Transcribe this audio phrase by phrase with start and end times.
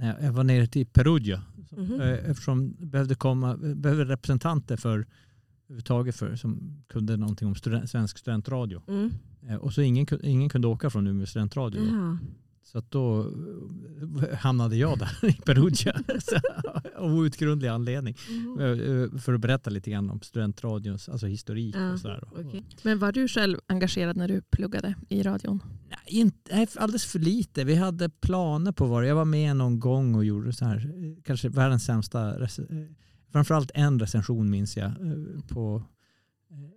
[0.00, 1.42] när jag var nere till Perugia.
[1.70, 2.00] Mhm.
[2.00, 5.06] Eh, Eftersom det behövde komma behövde representanter för
[5.68, 8.82] överhuvudtaget för som kunde någonting om student, svensk studentradio.
[8.88, 9.10] Mm.
[9.48, 11.80] Eh, Och så ingen, ingen kunde åka från Umeå studentradio.
[11.80, 12.18] då.
[12.72, 13.20] Så då
[14.22, 16.02] eh, hamnade jag där i Perugia.
[16.96, 18.14] Av outgrundlig anledning.
[18.60, 21.74] Eh, För att berätta lite grann om studentradions alltså historik.
[21.76, 22.24] Ja, och sådär.
[22.32, 22.64] okej.
[22.82, 25.62] Men var du själv engagerad när du pluggade i radion?
[25.88, 27.64] Nej, inte, alldeles för lite.
[27.64, 30.90] Vi hade planer på vad Jag var med någon gång och gjorde så här,
[31.24, 32.48] kanske världens sämsta,
[33.32, 34.92] framförallt en recension minns jag,
[35.48, 35.82] på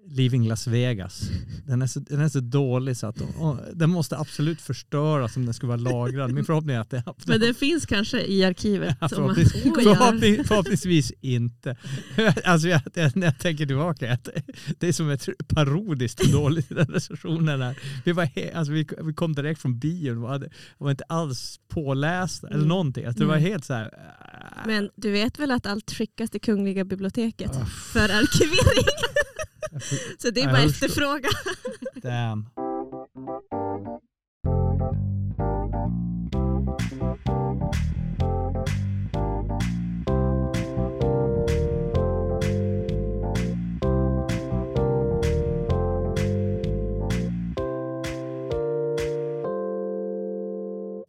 [0.08, 1.22] Leaving Las Vegas.
[1.68, 5.46] Den är så, den är så dålig så att och, den måste absolut förstöras om
[5.46, 6.32] den skulle vara lagrad.
[6.34, 8.98] Min förhoppning är att det Men det finns kanske i arkivet.
[9.02, 11.78] Ja, förhoppnings, Oh, förhoppning, förhoppningsvis inte.
[12.44, 12.82] Alltså jag,
[13.16, 14.30] när jag tänker tillbaka, att
[14.80, 17.62] det är som ett parodiskt dåligt den recensionen.
[17.62, 17.80] Här.
[18.06, 22.48] Vi, var alltså vi, vi kom direkt från bion och hade, var inte alls pålästa
[22.48, 22.68] eller Mm.
[22.68, 23.06] någonting.
[23.06, 23.50] Alltså det var Mm.
[23.52, 23.86] helt så här...
[23.86, 28.88] äh, Men du vet väl att allt skickas till Kungliga biblioteket ah, för arkivering?
[30.18, 31.30] Så det är bara efterfråga.
[32.02, 32.50] damn.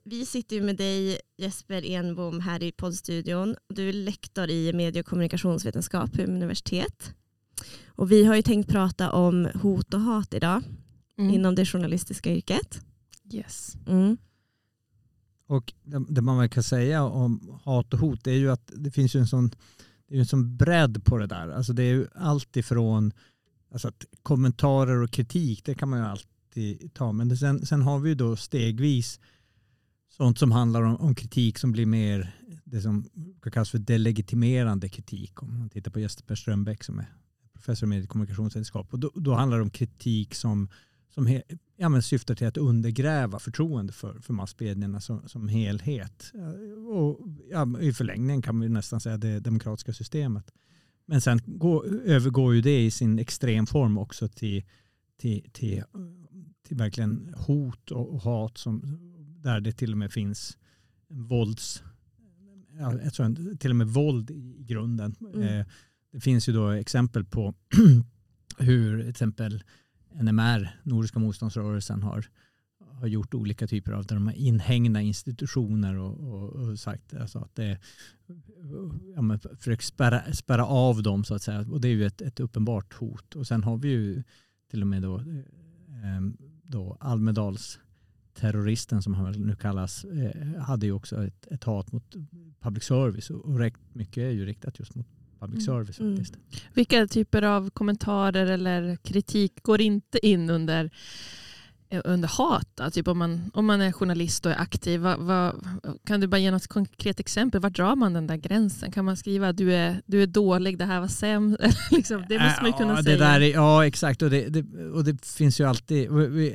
[0.04, 3.56] Vi sitter ju med dig Jesper Enbom här i poddstudion.
[3.68, 7.14] Du är lektor i medie och kommunikationsvetenskap på Umeå universitet.
[7.96, 10.62] Och vi har ju tänkt prata om hot och hat idag
[11.18, 11.34] Mm.
[11.34, 12.80] inom det journalistiska yrket.
[13.32, 13.76] Yes.
[13.86, 14.16] Mm.
[15.46, 18.90] Och det, det man väl kan säga om hat och hot är ju att det
[18.90, 19.50] finns ju en sån,
[20.08, 21.48] det är en sån bredd på det där.
[21.48, 23.12] Alltså det är ju allt ifrån
[23.72, 27.12] alltså att kommentarer och kritik, det kan man ju alltid ta.
[27.12, 29.20] Men det, sen, sen har vi ju då stegvis
[30.08, 33.04] sånt som handlar om, om kritik som blir mer det som
[33.42, 35.42] kan kallas för delegitimerande kritik.
[35.42, 37.06] Om man tittar på Jesper Strömbäck som är
[37.64, 38.92] professor och kommunikationsvetenskap.
[38.92, 40.68] Och då, då handlar det om kritik som,
[41.14, 41.42] som he,
[41.76, 46.32] ja, men syftar till att undergräva förtroende för, för massmedierna som, som helhet.
[46.34, 50.50] Eh, Och, ja, I förlängningen kan vi nästan säga det demokratiska systemet.
[51.06, 54.64] Men sen gå, övergår ju det i sin extremform också till,
[55.20, 55.82] till, till,
[56.68, 58.98] till verkligen hot och, och hat som,
[59.42, 60.58] där det till och med finns
[61.08, 61.82] vålds,
[63.18, 65.14] en- till och med våld i grunden.
[65.34, 65.64] Mm.
[66.14, 67.54] Det finns ju då exempel på
[68.58, 69.62] hur till exempel
[70.22, 72.26] NMR, Nordiska motståndsrörelsen, har,
[72.80, 77.38] har gjort olika typer av där de har inhägna institutioner och, och, och sagt alltså
[77.38, 77.78] att det
[79.14, 81.66] ja, men försökt spärra, spärra av dem så att säga.
[81.70, 83.36] Och det är ju ett, ett uppenbart hot.
[83.36, 84.22] Och sen har vi ju
[84.70, 85.18] till och med då,
[86.04, 87.78] ehm, då Almedals
[88.34, 92.14] terroristen som han väl nu kallas eh, hade ju också ett, ett hat mot
[92.60, 95.06] public service och, och rätt mycket är ju riktat just mot
[95.44, 95.84] public Mm.
[95.84, 96.16] service Mm.
[96.16, 96.38] faktiskt.
[96.74, 100.90] Vilka typer av kommentarer eller kritik går inte in under,
[101.90, 102.68] eh, under hat?
[102.74, 102.90] Då?
[102.90, 105.66] Typ om, man, om man är journalist och är aktiv, vad, vad,
[106.06, 107.60] kan du bara ge något konkret exempel?
[107.60, 108.92] Var drar man den där gränsen?
[108.92, 111.58] Kan man skriva du är, du är dålig, det här var sämst?
[111.90, 113.16] liksom, det måste man ju kunna ja, säga.
[113.18, 114.22] Det där är, ja, exakt.
[114.22, 116.10] Och det, det, och det finns ju alltid,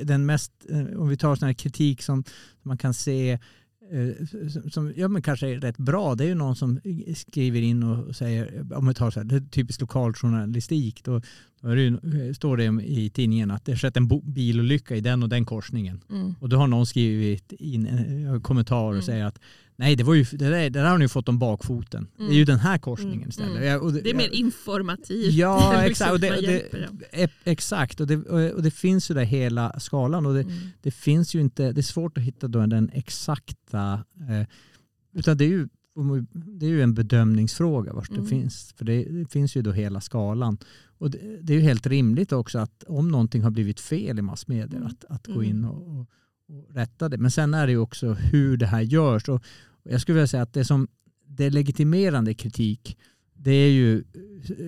[0.08, 2.24] den mest, eh, om vi tar sån här kritik som
[2.64, 3.40] man kan se eh,
[4.52, 6.80] som- som ja, men kanske är rätt bra, det är ju någon som
[7.16, 11.22] skriver in och säger, om vi tar så här, typiskt lokaljournalistik, då,
[11.62, 15.24] då det ju, står det i tidningen att det har skett en bilolycka i den
[15.24, 16.02] och den korsningen.
[16.10, 16.36] Mm.
[16.40, 19.04] Och då har någon skrivit in en kommentar och Mm.
[19.06, 19.40] säger att
[19.80, 22.08] nej, det, var ju, det, där, det där har ni fått om bakfoten.
[22.18, 22.38] Det är Mm.
[22.38, 23.30] ju den här korsningen Mm.
[23.30, 23.52] istället.
[23.58, 23.64] Mm.
[23.68, 25.34] Ja, och Det är mer informativt.
[25.34, 26.12] Ja, Liksom, exakt.
[26.12, 28.00] Och det, och det, exakt.
[28.00, 28.18] Och det,
[28.54, 30.26] och det finns ju där hela skalan.
[30.26, 30.56] Och det, Mm.
[30.82, 34.48] det finns ju inte, det är svårt att hitta då den exakta, eh,
[35.14, 35.68] utan det är ju
[36.34, 38.22] det är ju en bedömningsfråga vart Mm.
[38.24, 38.74] det finns.
[38.78, 40.58] För det, det finns ju då hela skalan.
[40.98, 44.22] Och det, det är ju helt rimligt också att om någonting har blivit fel i
[44.22, 44.88] massmedier Mm.
[44.88, 45.46] att, att gå Mm.
[45.50, 46.06] in och, och,
[46.50, 47.18] och rätta det.
[47.18, 49.30] Men sen är det ju också hur det här görs.
[49.30, 49.44] Och
[49.92, 50.88] jag skulle vilja säga att det som
[51.28, 52.98] det legitimerande kritik
[53.34, 54.04] det är ju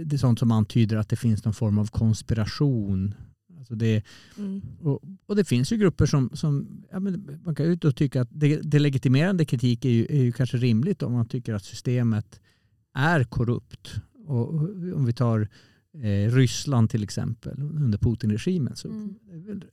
[0.05, 3.13] det är sånt som antyder att det finns någon form av konspiration.
[3.57, 4.03] Alltså det,
[4.37, 4.61] Mm.
[4.81, 8.21] och, och det finns ju grupper som, som ja, man kan ju ut och tycka
[8.21, 11.63] att det, det legitimerande kritik är ju, är ju kanske rimligt om man tycker att
[11.65, 12.41] systemet
[12.93, 13.95] är korrupt.
[14.25, 14.61] Och och
[14.95, 15.47] om vi tar
[16.03, 19.15] eh, Ryssland till exempel under Putin-regimen så Mm.
[19.31, 19.63] väl,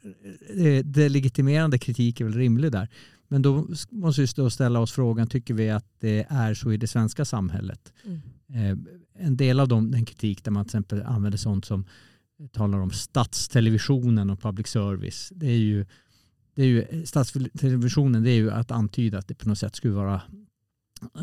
[0.78, 2.88] eh, det legitimerande kritik är väl rimlig där.
[3.28, 6.86] Men då måste vi ställa oss frågan, tycker vi att det är så i det
[6.86, 7.92] svenska samhället?
[8.04, 8.20] Mm.
[8.48, 8.78] Eh,
[9.25, 11.84] en del av dem, den kritik där man till exempel använder sånt som
[12.52, 15.32] talar om statstelevisionen och public service.
[15.34, 15.86] Det är ju,
[16.54, 19.94] det är ju, statstelevisionen det är ju att antyda att det på något sätt skulle
[19.94, 20.22] vara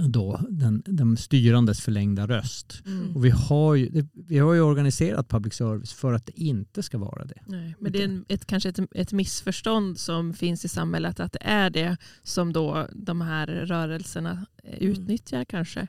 [0.08, 2.84] då den, den styrandes förlängda röst.
[2.86, 3.16] Mm.
[3.16, 6.98] Och vi har, ju, vi har ju organiserat public service för att det inte ska
[6.98, 7.42] vara det.
[7.46, 11.34] Nej, men det är en, ett, kanske ett, ett missförstånd som finns i samhället att
[11.34, 15.88] det är det som då de här rörelserna eh, utnyttjar kanske.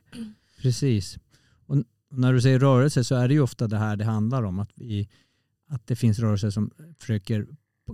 [0.62, 1.18] Precis.
[1.66, 1.76] Och
[2.10, 4.58] när du säger rörelse så är det ju ofta det här det handlar om.
[4.58, 5.08] Att, vi,
[5.68, 7.46] att det finns rörelser som försöker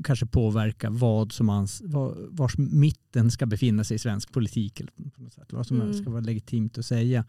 [0.05, 4.81] kanske påverka vad som ans, vad, vars mitten ska befinna sig i svensk politik.
[4.81, 5.95] Eller på något sätt, vad som Mm.
[5.95, 7.25] ska vara legitimt att säga.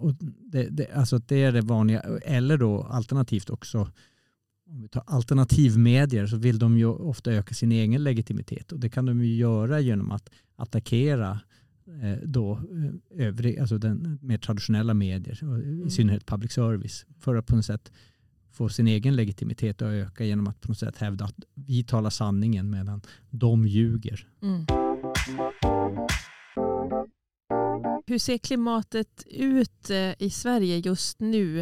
[0.00, 0.14] Och
[0.52, 2.00] det, det, alltså det är det vanliga.
[2.24, 3.90] Eller då alternativt också
[4.66, 8.88] om vi tar alternativmedier så vill de ju ofta öka sin egen legitimitet och det
[8.88, 11.40] kan de ju göra genom att attackera
[12.02, 15.38] eh, då eh, övrig, alltså den mer traditionella medier,
[15.86, 17.92] i synnerhet public service, för att på något sätt
[18.52, 22.10] få sin egen legitimitet att öka genom att på något sätt hävda att vi talar
[22.10, 24.26] sanningen medan de ljuger.
[24.42, 24.66] Mm.
[28.06, 31.60] Hur ser klimatet ut eh, i Sverige just nu?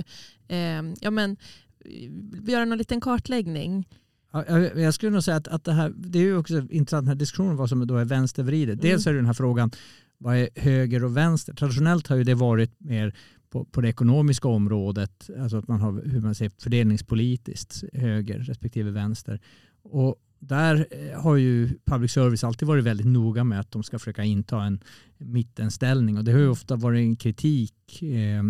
[0.48, 1.36] Eh, ja, men,
[1.84, 3.88] eh, göra någon liten kartläggning.
[4.32, 7.04] Ja, Jag jag skulle nog säga att, att det här, det är ju också intressant
[7.04, 8.82] den här diskussionen vad som då är vänstervridet.
[8.82, 9.70] Dels är det den här frågan,
[10.18, 11.54] vad är höger och vänster?
[11.54, 13.14] Traditionellt har ju det varit mer
[13.50, 18.90] på, på det ekonomiska området, alltså att man har hur man ser fördelningspolitiskt höger respektive
[18.90, 19.40] vänster.
[19.82, 23.98] Och där eh, har ju public service alltid varit väldigt noga med att de ska
[23.98, 24.80] försöka inta en
[25.18, 28.42] mittenställning och det har ju ofta varit en kritik eh,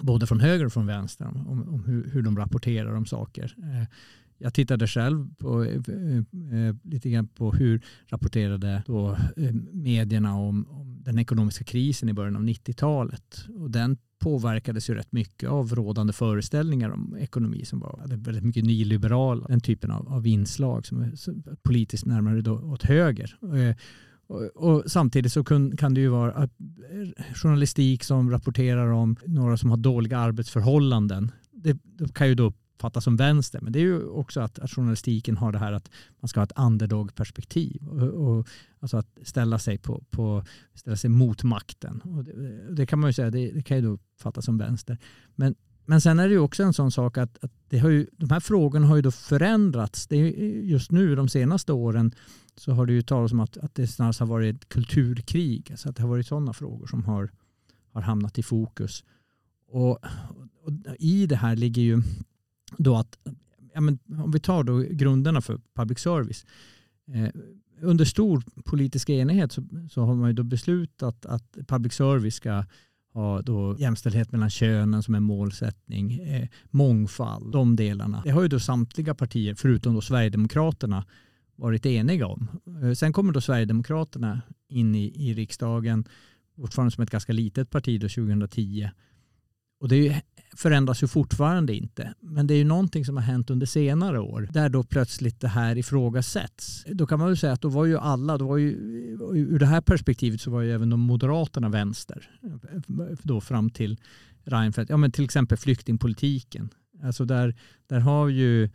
[0.00, 3.54] både från höger och från vänster om, om, om hur, hur de rapporterar om saker.
[3.58, 3.88] Eh,
[4.42, 5.74] jag tittade själv på, eh,
[6.58, 12.12] eh, lite grann på hur rapporterade då, eh, medierna om, om den ekonomiska krisen i
[12.12, 13.46] början av 90-talet.
[13.58, 18.64] Och den påverkades ju rätt mycket av rådande föreställningar om ekonomi som var väldigt mycket
[18.64, 21.12] nyliberala, den typen av, av inslag som är
[21.62, 23.36] politiskt närmare då åt höger.
[23.42, 23.76] Eh,
[24.26, 29.16] och, och samtidigt så kun, kan det ju vara att, eh, journalistik som rapporterar om
[29.26, 31.30] några som har dåliga arbetsförhållanden.
[31.52, 33.60] Det, det kan ju då uppfattas som vänster.
[33.60, 35.90] Men det är ju också att, att journalistiken har det här att
[36.20, 37.88] man ska ha ett underdog-perspektiv.
[37.88, 38.48] Och, och,
[38.80, 42.00] alltså att ställa sig, på, på, ställa sig mot makten.
[42.00, 44.98] Och det, det kan man ju säga, det, det kan ju då uppfattas som vänster.
[45.34, 45.54] Men,
[45.84, 48.30] men sen är det ju också en sån sak att, att det har ju, de
[48.30, 50.06] här frågorna har ju då förändrats.
[50.06, 50.30] Det är
[50.62, 52.14] just nu de senaste åren
[52.56, 55.68] så har det ju talats om att, att det snarast har varit ett kulturkrig.
[55.70, 57.30] Alltså att det har varit sådana frågor som har,
[57.92, 59.04] har hamnat i fokus.
[59.68, 59.90] Och,
[60.62, 62.02] och i det här ligger ju
[62.78, 63.18] då att,
[63.74, 66.46] ja men, om vi tar då grunderna för public service.
[67.14, 67.28] Eh,
[67.80, 72.64] under stor politisk enighet så, så har man ju då beslutat att public service ska
[73.12, 78.22] ha då jämställdhet mellan könen som en målsättning, eh, mångfald, de delarna.
[78.24, 81.04] Det har ju då samtliga partier, förutom då Sverigedemokraterna,
[81.56, 82.48] varit eniga om.
[82.82, 86.04] Eh, sen kommer då Sverigedemokraterna in i, i riksdagen,
[86.56, 88.90] fortfarande som ett ganska litet parti då 2010.
[89.82, 90.22] Och det
[90.56, 92.14] förändras ju fortfarande inte.
[92.20, 95.48] Men det är ju någonting som har hänt under senare år där då plötsligt det
[95.48, 96.84] här ifrågasätts.
[96.88, 98.70] Då kan man väl säga att då var ju alla, då var ju,
[99.32, 102.30] ur det här perspektivet så var ju även de moderaterna vänster.
[103.22, 104.00] Då fram till
[104.44, 104.90] Reinfeldt.
[104.90, 106.68] Ja men till exempel flyktingpolitiken.
[107.02, 107.54] Alltså där,
[107.86, 108.70] där har ju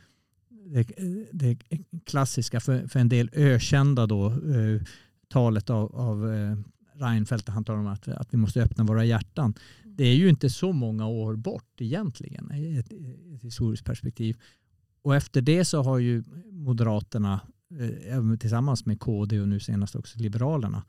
[0.49, 0.91] det,
[1.31, 1.57] det
[2.05, 4.81] klassiska för, för en del ökända då eh,
[5.29, 6.57] talet av, av eh,
[6.99, 9.53] Reinfeldt han talar om att, att vi måste öppna våra hjärtan.
[9.97, 12.91] Det är ju inte så många år bort egentligen i ett,
[13.35, 14.37] ett historiskt perspektiv.
[15.01, 17.41] Och efter det så har ju Moderaterna
[18.07, 20.83] eh, tillsammans med KD och nu senast också Liberalerna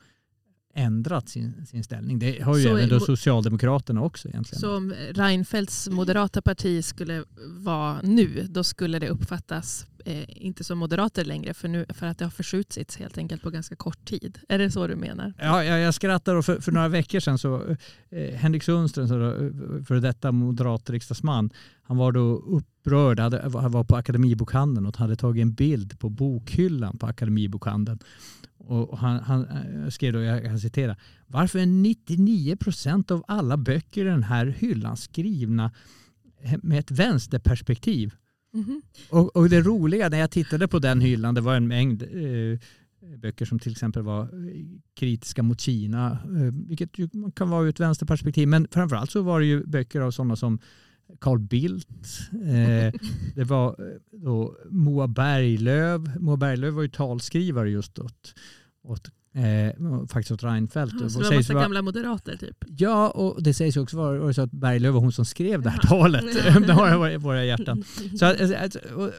[0.75, 2.19] ändrat sin, sin ställning.
[2.19, 4.61] Det har ju Så även då mo- Socialdemokraterna också egentligen.
[4.61, 10.79] Så om Reinfeldts moderata parti skulle vara nu, då skulle det uppfattas eh, inte som
[10.79, 14.39] moderater längre för, nu, för att det har förskjutits helt enkelt på ganska kort tid.
[14.49, 15.35] Är det så du menar?
[15.39, 17.63] Ja, jag, jag skrattar för, för några veckor sedan så
[18.11, 21.51] eh, Henrik Sundström, eh, för detta moderat riksdagsman,
[21.83, 26.09] han var då upprörd, hade, han var på Akademibokhandeln och hade tagit en bild på
[26.09, 27.99] bokhyllan på Akademibokhandeln.
[28.69, 30.97] Och han, han eh, skrev då, jag kan citera,
[31.27, 35.71] varför är 99 procent av alla böcker i den här hyllan skrivna
[36.63, 38.15] med ett vänsterperspektiv?
[38.53, 38.83] Mhm.
[39.11, 42.59] Och, och det roliga när jag tittade på den hyllan, det var en mängd eh,
[43.19, 44.29] böcker som till exempel var eh,
[44.95, 49.41] kritiska mot Kina, eh, vilket ju kan vara ur ett vänsterperspektiv, men framförallt så var
[49.41, 50.59] det ju böcker av sådana som
[51.21, 53.01] Carl Bildt, eh,
[53.35, 58.35] det var eh, då Moa Berglöf, Moa Berglöf var ju talskrivare just åt,
[58.83, 60.95] åt eh, faktiskt åt Reinfeldt.
[61.01, 62.65] Ja, så det var massa vara- gamla moderater typ?
[62.69, 65.71] Ja, och det sägs också vara, var så att Berglöf var hon som skrev det
[65.71, 66.25] här talet.
[66.67, 67.85] Det har våra, våra hjärtan.
[68.19, 69.11] Så alltså, alltså, och,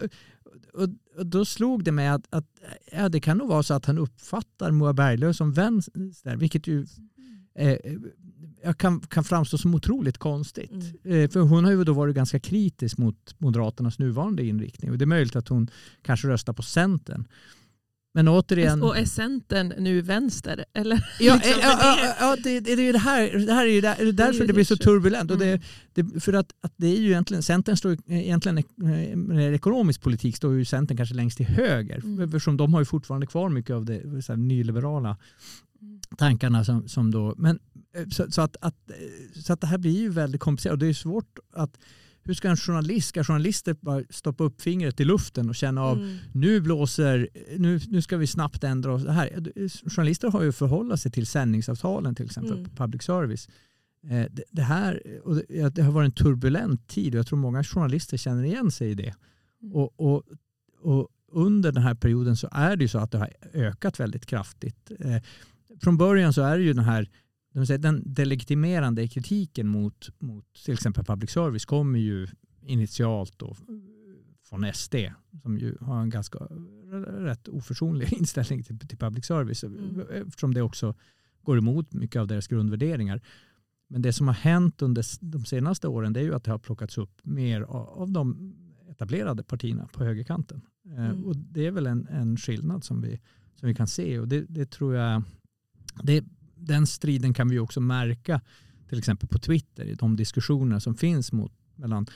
[0.74, 2.46] och, och då slog det mig att, att
[2.92, 6.86] ja, det kan nog vara så att han uppfattar Moa Berglöf som vänster, vilket ju
[7.56, 8.02] eh, jag
[8.78, 10.72] kan, kan framstå som otroligt konstigt.
[10.72, 11.24] Mm.
[11.24, 14.92] Eh, för hon har ju då varit ganska kritisk mot Moderaternas nuvarande inriktning.
[14.92, 15.70] Och det är möjligt att hon
[16.02, 17.28] kanske röstar på Centern.
[18.14, 18.84] Men återigen...
[18.84, 20.66] Och är Centern nu vänster?
[20.74, 21.10] Eller?
[21.20, 23.72] Ja, Liksom, eh, ja, ja, ja det, det är ju det här, det här är
[23.72, 25.32] ju där, det är därför det blir så turbulent.
[25.32, 25.62] Och det,
[25.94, 30.36] det, för att, att det är ju egentligen, Centern står egentligen, eh, med ekonomisk politik
[30.36, 32.02] står ju Centern kanske längst till höger.
[32.04, 32.22] Mm.
[32.22, 35.18] Eftersom de har ju fortfarande kvar mycket av det här, nyliberala
[35.82, 36.00] Mm.
[36.18, 37.69] tankarna som, som då, men eh,
[38.12, 40.88] så, så, att, att, eh, så att det här blir ju väldigt komplicerat och det
[40.88, 41.78] är svårt att
[42.24, 45.98] hur ska en journalist, ska journalister bara stoppa upp fingret i luften och känna av
[45.98, 46.18] Mm.
[46.34, 49.04] nu blåser, nu, nu ska vi snabbt ändra oss.
[49.04, 49.30] Det här.
[49.90, 52.70] Journalister har ju att förhålla sig till sändningsavtalen till exempel Mm.
[52.70, 53.50] på public service.
[54.04, 57.40] Eh, det, det, här, och det, det har varit en turbulent tid och jag tror
[57.40, 59.14] många journalister känner igen sig i det.
[59.62, 59.76] Mm.
[59.76, 60.24] Och, och,
[60.82, 64.26] och under den här perioden så är det ju så att det har ökat väldigt
[64.26, 64.92] kraftigt.
[65.00, 65.16] Eh,
[65.82, 67.10] från början så är det ju den här
[67.54, 72.28] de säger, den delegitimerande kritiken mot, mot till exempel public service kommer ju
[72.62, 73.56] initialt då
[74.44, 74.96] från SD
[75.42, 76.40] som ju har en ganska
[77.08, 80.02] rätt oförsonlig inställning till, till public service Mm.
[80.28, 80.96] eftersom det också
[81.42, 83.22] går emot mycket av deras grundvärderingar.
[83.88, 86.60] Men det som har hänt under de senaste åren det är ju att det har
[86.60, 88.54] plockats upp mer av, av de
[88.90, 90.62] etablerade partierna på högerkanten.
[90.86, 91.24] Eh, Mm.
[91.26, 93.20] Och det är väl en, en skillnad som vi,
[93.56, 95.24] som vi kan se och det, det tror jag
[96.04, 96.24] det,
[96.60, 98.42] den striden kan vi också märka
[98.90, 102.08] till exempel på Twitter i de diskussioner som finns mot, mellan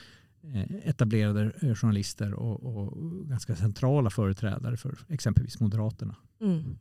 [0.43, 6.15] eh, etablerade eh, journalister och, och ganska centrala företrädare för exempelvis Moderaterna.
[6.41, 6.77] Mm.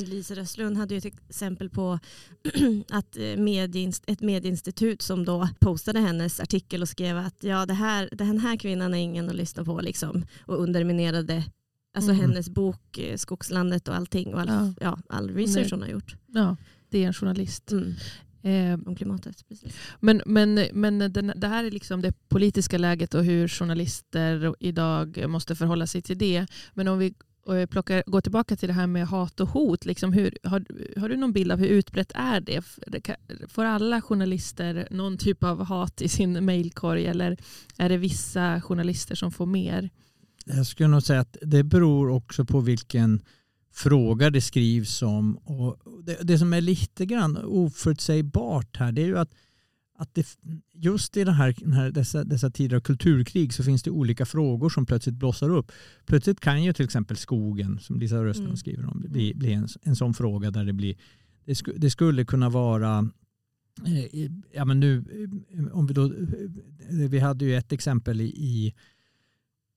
[0.00, 1.98] Lisa Röstlund hade ju ett exempel på
[2.90, 7.74] att eh, medieinst- ett medieinstitut som då postade hennes artikel och skrev att ja, det
[7.74, 11.44] här, den här kvinnan är ingen att lyssna på liksom, och underminerade
[11.96, 12.20] alltså Mm.
[12.30, 14.72] hennes bok eh, Skogslandet och allting och all, Ja.
[14.80, 14.98] ja.
[15.08, 16.56] all research hon har gjort Ja,
[16.90, 17.72] det är en journalist.
[17.72, 17.94] mm.
[18.42, 19.48] Eh, om klimatet.
[19.48, 19.74] Precis.
[20.00, 25.24] Men, men, men den, det här är liksom det politiska läget och hur journalister idag
[25.28, 26.46] måste förhålla sig till det.
[26.74, 27.14] Men om vi
[27.48, 29.84] eh, plockar, går tillbaka till det här med hat och hot.
[29.84, 30.64] Liksom hur, har,
[31.00, 32.62] har du någon bild av hur utbrett är det?
[33.48, 37.36] Får alla journalister någon typ av hat i sin mejlkorg eller
[37.78, 39.90] är det vissa journalister som får mer?
[40.46, 43.22] Jag skulle nog säga att det beror också på vilken
[43.72, 45.36] fråga det skrivs om.
[45.36, 49.34] Och det, det som är lite grann oförutsägbart här det är ju att,
[49.98, 50.26] att det,
[50.72, 54.26] just i den här, den här, dessa, dessa tider av kulturkrig så finns det olika
[54.26, 55.72] frågor som plötsligt blossar upp.
[56.06, 58.56] Plötsligt kan ju till exempel skogen, som Lisa Röstlund Mm.
[58.56, 60.96] skriver om, bli, bli en, en sån fråga där det blir
[61.44, 63.10] det, sku, det skulle kunna vara
[63.86, 65.04] eh, ja men nu
[65.50, 68.74] eh, om vi då eh, vi hade ju ett exempel i, i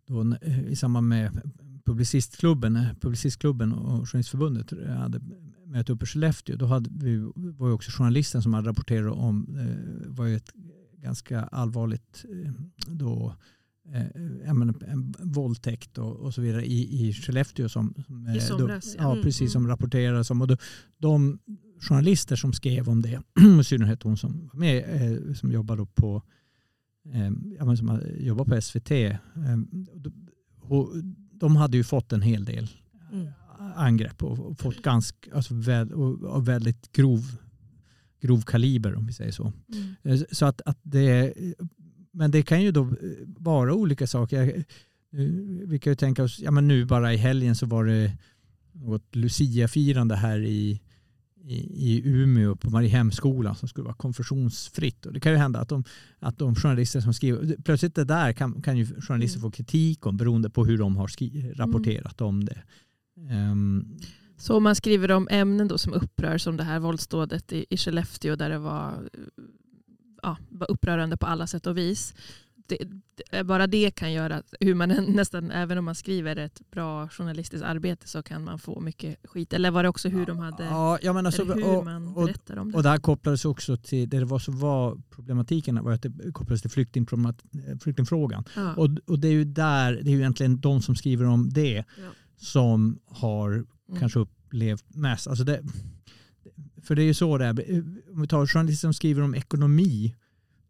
[0.10, 1.42] då, eh, i samband med
[1.86, 5.22] Publicistklubben, eh, Publicistklubben och Journalistförbundet hade
[5.66, 6.56] möte uppe i Skellefteå.
[6.58, 10.52] Då hade vi, var ju också journalisten som hade rapporterat om eh, var ju ett
[10.98, 12.52] ganska allvarligt eh,
[12.88, 13.36] då,
[13.94, 17.70] eh, menar, en våldtäkt och, och så vidare i, i Skellefteå.
[17.70, 19.12] Som, som, eh, I somras, Då, ja.
[19.12, 19.70] Mm, precis som mm.
[19.72, 20.42] rapporterades om.
[20.42, 20.58] Och då,
[20.98, 21.40] de
[21.82, 23.22] journalister som skrev om det,
[23.62, 26.24] i synnerhet hon som var med, eh, som jobbar då på
[27.60, 28.92] eh, som jobbar på SVT.
[28.92, 29.18] Eh,
[30.62, 30.90] och
[31.32, 32.70] de hade ju fått en hel del
[33.12, 33.28] Mm.
[33.76, 37.38] angrepp och, fått ganska, alltså, väl, och, väldigt grov,
[38.22, 39.54] grov kaliber om vi säger så.
[39.74, 39.96] Mm.
[40.04, 41.34] Eh, Så att, att det,
[42.12, 42.96] men det kan ju då
[43.38, 44.66] vara olika saker.
[45.68, 48.18] Vi kan ju tänka oss, ja men nu bara i helgen så var det
[48.72, 50.82] något Lucia-firande här i,
[51.50, 55.06] i, i Umeå på Mariehemskolan som skulle vara konfessionsfritt.
[55.06, 55.84] Och det kan ju hända att de,
[56.20, 59.52] att de journalister som skriver, plötsligt det där kan, kan ju journalister Mm.
[59.52, 62.64] få kritik om beroende på hur de har skri, rapporterat om det.
[63.30, 63.98] Ehm,
[64.38, 67.78] Så om man skriver om ämnen då som upprör som det här våldsdådet i, i
[67.78, 69.10] Skellefteå där det var,
[70.24, 72.14] ja, var upprörande på alla sätt och vis.
[72.70, 77.08] Det, bara det kan göra att hur man nästan, även om man skriver ett bra
[77.10, 79.54] journalistiskt arbete så kan man få mycket skit.
[79.54, 82.58] Eller var det också hur de hade, ja, jag menar, så, hur och, man berättar
[82.58, 82.78] om det?
[82.78, 86.62] Och det här kopplades också till, det var så var problematiken var att det kopplades
[86.62, 86.72] till
[87.82, 88.44] flyktingfrågan.
[88.56, 88.74] ja.
[88.76, 91.76] Och, och det är ju där, det är ju egentligen de som skriver om det
[91.78, 91.84] Ja.
[92.38, 94.00] som har Mm.
[94.00, 95.28] kanske upplevt mest.
[95.28, 95.62] Alltså det,
[96.84, 97.84] för det är ju så det är.
[98.14, 100.16] Om vi tar journalister som skriver om ekonomi,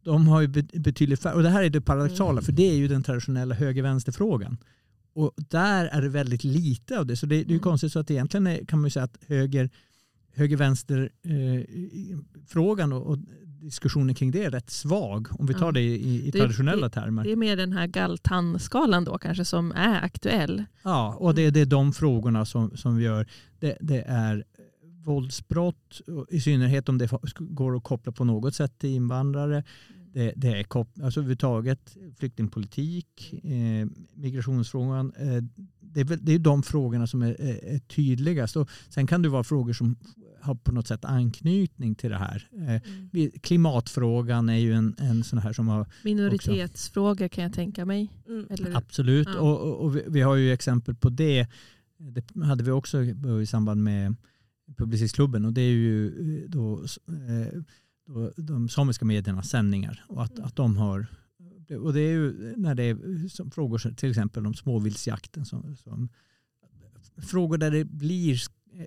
[0.03, 2.44] de har ju bet- betydligt färre, och det här är det paradoxala, Mm.
[2.44, 4.58] för det är ju den traditionella höger-vänster-frågan.
[5.13, 7.15] Och där är det väldigt lite av det.
[7.18, 7.60] Så det, det är ju Mm.
[7.60, 9.70] konstigt så att egentligen är, kan man ju säga att höger,
[10.36, 13.18] höger-vänster eh, och, och
[13.62, 15.72] diskussionen kring det är rätt svag, om vi tar Ja.
[15.72, 17.24] det i, i Det- traditionella termer.
[17.24, 20.63] Det är mer den här Galtan-skalan då kanske som är aktuell.
[20.84, 23.27] Ja, och det, det är de frågorna som, som vi gör.
[23.60, 24.44] Det, det är
[25.09, 29.63] våldsbrott, i synnerhet om det går att koppla på något sätt till invandrare.
[30.13, 35.13] Det, det är kop- alltså överhuvudtaget flyktingpolitik, eh, migrationsfrågan.
[35.17, 35.43] Eh,
[35.79, 38.55] det, är väl, det är de frågorna som är, är, är tydligast.
[38.57, 39.95] Och sen kan det vara frågor som
[40.41, 42.47] har på något sätt anknytning till det här.
[42.53, 47.85] Eh, vi- klimatfrågan är ju en, en sån här som har Minoritetsfrågor kan jag tänka
[47.85, 48.09] mig.
[48.27, 48.47] Mm.
[48.49, 49.39] Eller, Absolut, Ja.
[49.39, 51.47] och, och, och vi, vi har ju exempel på det.
[51.97, 53.03] Det hade vi också
[53.41, 54.15] i samband med
[54.77, 57.61] Publicistklubben och det är ju eh, då, eh,
[58.05, 61.07] då de samiska mediernas sändningar och att, att de har
[61.81, 66.09] och det är ju när det är frågor till exempel om småviltsjakten som, som
[67.21, 68.41] frågor där det blir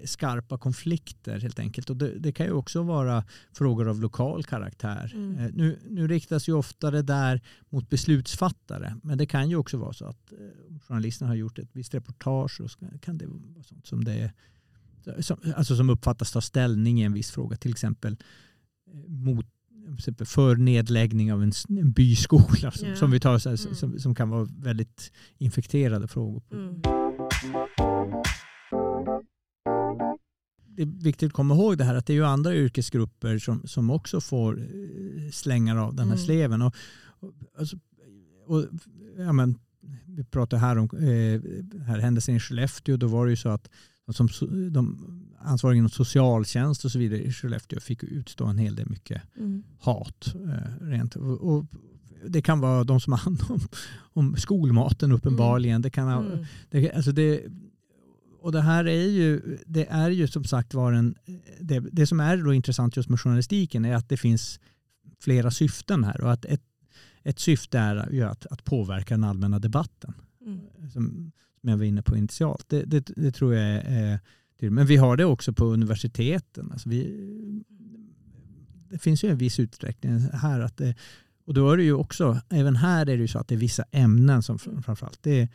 [0.05, 1.91] skarpa konflikter helt enkelt.
[1.91, 5.13] Och det, det kan ju också vara frågor av lokal karaktär.
[5.15, 5.39] Mm.
[5.39, 8.97] Eh, Nu, nu riktas ju ofta det där mot beslutsfattare.
[9.03, 11.95] Men det kan ju också vara så att eh, om journalisten har gjort ett visst
[11.95, 14.33] reportage så ska, kan det vara sånt som det är
[15.21, 17.57] som, alltså som uppfattas ta ställning i en viss fråga.
[17.57, 18.17] Till exempel
[18.95, 19.47] eh, mot
[20.25, 22.97] för nedläggning av en, en byskola som, Ja.
[22.97, 23.75] som vi tar här, Mm.
[23.75, 26.43] som, som kan vara väldigt infekterade frågor.
[26.53, 26.81] Mm.
[30.77, 33.67] det är viktigt att komma ihåg det här att det är ju andra yrkesgrupper som,
[33.67, 36.25] som också får eh, slängar av den här Mm.
[36.25, 36.63] sleven.
[36.63, 37.77] Och, och, alltså,
[38.47, 38.65] och,
[39.17, 39.59] ja, men,
[40.07, 42.97] vi pratar här om eh, här händelsen i Skellefteå.
[42.97, 43.69] Då var det ju så att
[44.11, 44.99] som, so- de
[45.39, 49.63] ansvariga inom socialtjänst och så vidare i Skellefteå fick utstå en hel del mycket Mm.
[49.81, 50.35] hat.
[50.35, 51.17] Eh, rent.
[51.17, 51.67] Och, och
[52.27, 53.61] det kan vara de som har hand om,
[53.95, 55.83] om skolmaten uppenbarligen.
[55.83, 56.45] Det kan ha, Mm.
[56.71, 57.43] det, alltså det,
[58.41, 61.15] och det här är ju, det är ju som sagt var en,
[61.61, 64.61] det, det som är då intressant just med journalistiken är att det finns
[65.21, 66.63] flera syften här och att ett,
[67.23, 70.15] ett syfte är ju att, att påverka den allmänna debatten
[70.47, 70.91] Mm.
[70.91, 71.33] som,
[71.63, 72.69] som jag var inne på initialt.
[72.69, 74.19] Det, det, det tror jag är,
[74.59, 76.73] är men vi har det också på universiteten.
[76.73, 77.29] Alltså vi,
[78.91, 80.95] det finns ju en viss utsträckning här att det,
[81.47, 83.59] och då är det ju också, även här är det ju så att det är
[83.59, 85.49] vissa ämnen som framförallt, det är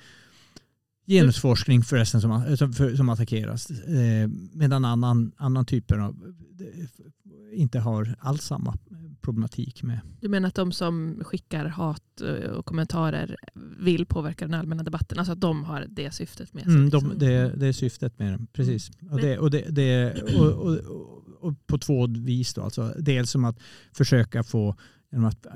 [1.07, 3.71] genusforskning förresten som, som, för- som attackeras.
[3.71, 8.77] Eh, medan annan, annan typer av eh, inte har alls samma
[9.21, 9.99] problematik med.
[10.21, 13.35] Du menar att de som skickar hat eh, och kommentarer
[13.79, 15.19] vill påverka den allmänna debatten?
[15.19, 16.71] Alltså att de har det syftet med sig?
[16.73, 17.09] Mm, liksom.
[17.09, 18.91] de, det, det är syftet med det, precis.
[19.11, 22.61] Och, det, och, det, det, och, och, och, och på två vis då.
[22.61, 23.59] Alltså, dels som att
[23.93, 24.75] försöka få
[25.17, 25.51] genom att eh,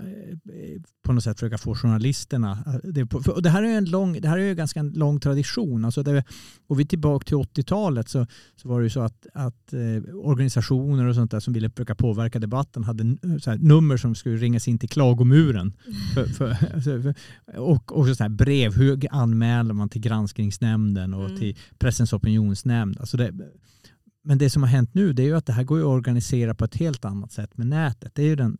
[1.04, 2.52] på något sätt försöka få journalisterna.
[2.84, 3.04] eh,
[3.43, 5.86] Det, här är ju en lång, det här är ju en ganska lång tradition.
[5.86, 6.24] Alltså det,
[6.67, 11.06] och vi tillbaka till 80-talet så, så var det ju så att, att eh, organisationer
[11.06, 14.80] och sånt där som ville försöka påverka debatten hade här, nummer som skulle ringas in
[14.80, 15.74] till klagomuren.
[16.13, 17.13] För, för, alltså,
[17.58, 21.39] och också så här brev, hur anmäler man till granskningsnämnden och Mm.
[21.39, 22.97] till pressens opinionsnämnd.
[23.00, 23.32] Alltså det,
[24.24, 26.56] men det som har hänt nu det är ju att det här går att organisera
[26.56, 28.15] på ett helt annat sätt med nätet.
[28.15, 28.58] Det är ju den,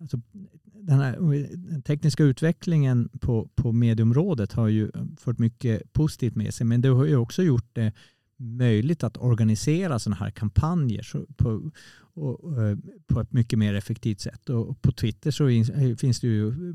[0.00, 0.20] alltså,
[0.64, 1.16] den, här,
[1.56, 6.88] den tekniska utvecklingen på, på medieområdet har ju fört mycket positivt med sig men det
[6.88, 7.92] har ju också gjort det
[8.36, 11.70] möjligt att organisera sådana här kampanjer på,
[12.14, 14.48] och, och, på ett mycket mer effektivt sätt.
[14.48, 15.48] Och på Twitter så
[15.96, 16.74] finns det ju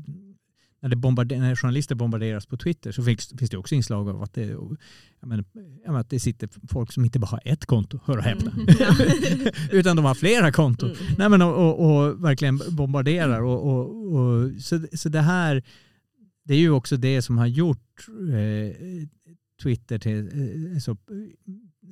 [0.80, 4.22] när, det bombarder, när journalister bombarderas på Twitter så finns, finns det också inslag av
[4.22, 7.66] att det, jag menar, jag menar, att det sitter folk som inte bara har ett
[7.66, 8.66] konto, hör och häpna, Mm.
[8.78, 8.94] Ja.
[9.72, 10.90] utan de har flera konton.
[10.90, 11.14] Mm.
[11.18, 13.42] Nej, men, och, och, och verkligen bombarderar.
[13.42, 15.62] Och, och, och, så, så det här,
[16.44, 18.76] det är ju också det som har gjort eh,
[19.62, 20.18] Twitter till
[20.74, 20.96] eh, så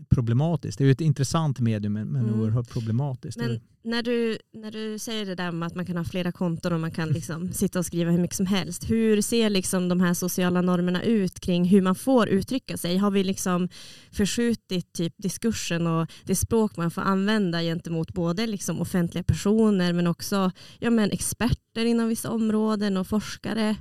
[0.08, 0.78] problematiskt.
[0.78, 2.40] Det är ju ett intressant medium men, men Mm.
[2.40, 3.38] oerhört problematiskt.
[3.38, 6.72] Men när du, när du säger det där med att man kan ha flera konton
[6.72, 8.90] och man kan liksom sitta och skriva hur mycket som helst.
[8.90, 12.96] Hur ser liksom de här sociala normerna ut kring hur man får uttrycka sig?
[12.96, 13.68] Har vi liksom
[14.10, 20.06] förskjutit typ diskursen och det språk man får använda gentemot både liksom offentliga personer men
[20.06, 23.76] också ja, men experter inom vissa områden och forskare?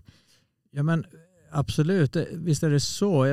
[0.72, 1.06] Ja men
[1.52, 3.26] absolut, eh, visst är det så.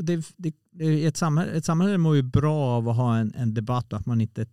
[0.00, 3.92] Det, det, ett, samhälle, ett samhälle mår ju bra av att ha en, en debatt
[3.92, 4.46] och att man inte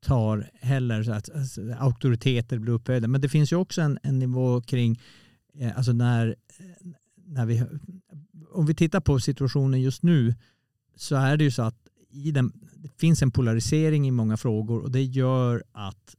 [0.00, 3.08] tar heller så att alltså, auktoriteter blir upphöjda.
[3.08, 5.00] Men det finns ju också en, en nivå kring,
[5.58, 6.64] eh, alltså när, eh,
[7.26, 7.64] när vi,
[8.52, 10.34] om vi tittar på situationen just nu
[10.96, 14.82] så är det ju så att i den, det finns en polarisering i många frågor
[14.82, 16.16] och det gör att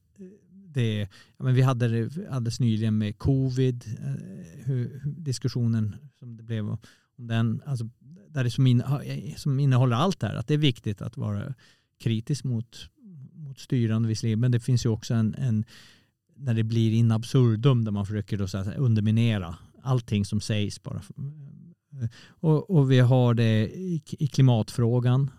[0.73, 0.99] det,
[1.37, 6.43] ja, men vi hade det alldeles nyligen med covid, eh, hur, hur diskussionen som det
[6.43, 6.77] blev om
[7.17, 7.89] den, alltså,
[8.27, 11.17] där det som, in, eh, som innehåller allt det här, att det är viktigt att
[11.17, 11.53] vara
[11.99, 12.89] kritisk mot,
[13.33, 15.65] mot styrande visserligen, men det finns ju också en, en
[16.35, 20.83] när det blir in absurdum där man försöker då så här underminera allting som sägs
[20.83, 21.01] bara.
[21.93, 25.31] Eh, och, och vi har det i, i klimatfrågan.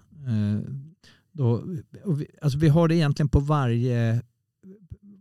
[1.32, 1.64] Då,
[2.06, 4.22] vi, alltså vi har det egentligen på varje,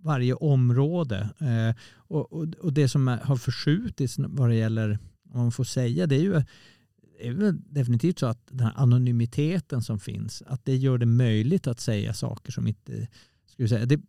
[0.03, 1.29] varje område.
[1.39, 4.99] Eh, och, och, och, det som har förskjutits vad det gäller,
[5.33, 6.43] om man får säga, det är ju
[7.19, 11.67] är väl definitivt så att den här anonymiteten som finns, att det gör det möjligt
[11.67, 13.07] att säga saker som inte...
[13.51, 13.99] Ska säga, det,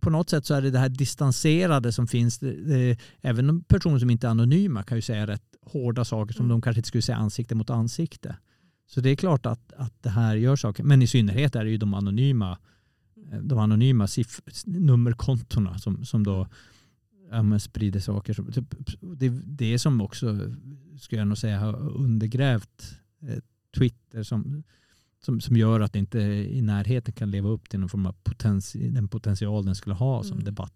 [0.00, 2.38] på något sätt så är det det här distanserade som finns.
[2.38, 6.48] Det, även personer som inte är anonyma kan ju säga rätt hårda saker som mm.
[6.48, 8.36] de kanske inte skulle säga ansikte mot ansikte.
[8.86, 10.82] Så det är klart att, att det här gör saker.
[10.82, 12.58] Men i synnerhet är det ju de anonyma,
[13.42, 14.08] de anonyma
[14.64, 16.48] nummerkontona som, som då
[17.30, 18.36] ja, sprider saker.
[19.16, 20.38] Det, det som också,
[21.00, 23.38] skulle jag nog säga, har undergrävt eh,
[23.76, 24.62] Twitter som,
[25.20, 28.12] som, som gör att det inte i närheten kan leva upp till någon form av
[28.12, 30.44] potential, den potential den skulle ha som mm.
[30.44, 30.72] debatt.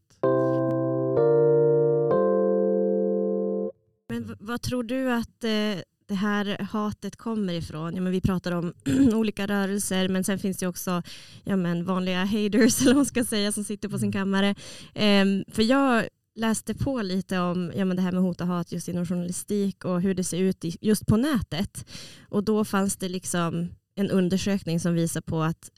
[4.09, 7.95] Men vad tror du att eh, det här hatet kommer ifrån?
[7.95, 8.73] Ja, men vi pratar om
[9.15, 11.03] olika rörelser men sen finns det också
[11.45, 14.13] ja, men vanliga haters eller vad man ska säga som sitter på sin mm.
[14.13, 14.55] kammare.
[14.95, 18.73] Um, för jag läste på lite om ja, men det här med hot och hat
[18.73, 21.87] just inom journalistik och hur det ser ut just på nätet.
[22.29, 25.71] Och då fanns det liksom en undersökning som visar på att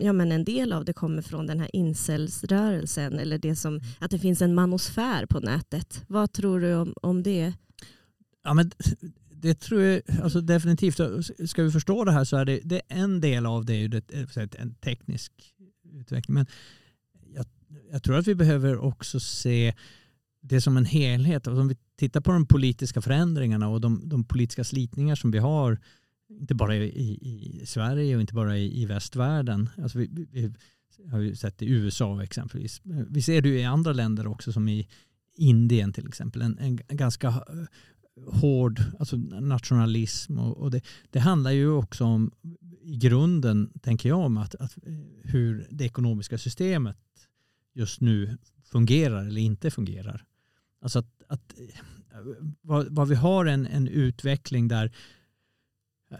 [0.00, 4.10] ja, men en del av det kommer från den här incelsrörelsen eller det som, att
[4.10, 6.04] det finns en manosfär på nätet.
[6.08, 7.52] Vad tror du om, om det?
[8.44, 8.70] Ja, men
[9.44, 11.00] det tror jag alltså definitivt.
[11.50, 14.12] Ska vi förstå det här så är det, det är en del av det, det
[14.12, 15.32] eh, en teknisk
[15.92, 16.34] utveckling.
[16.34, 16.46] Men
[17.34, 17.46] jag,
[17.92, 19.74] jag, tror att vi behöver också se
[20.40, 21.46] det som en helhet.
[21.46, 25.38] Alltså om vi tittar på de politiska förändringarna och de, de politiska slitningar som vi
[25.38, 25.78] har,
[26.40, 29.70] inte bara i, i, i Sverige och inte bara i, i västvärlden.
[29.82, 30.52] Alltså vi, vi,
[31.10, 32.80] har ju sett i USA exempelvis.
[32.84, 34.88] Vi ser det ju i andra länder också som i
[35.36, 36.42] Indien till exempel.
[36.42, 37.34] En, en ganska eh,
[38.26, 40.38] hård alltså nationalism.
[40.38, 42.30] Och, och det, det, handlar ju också om,
[42.82, 46.96] i grunden, tänker jag, om att, att, eh, hur det ekonomiska systemet
[47.74, 50.24] just nu fungerar eller inte fungerar.
[50.82, 52.20] Alltså att, att eh,
[52.60, 54.92] vad, vad vi har en, en utveckling där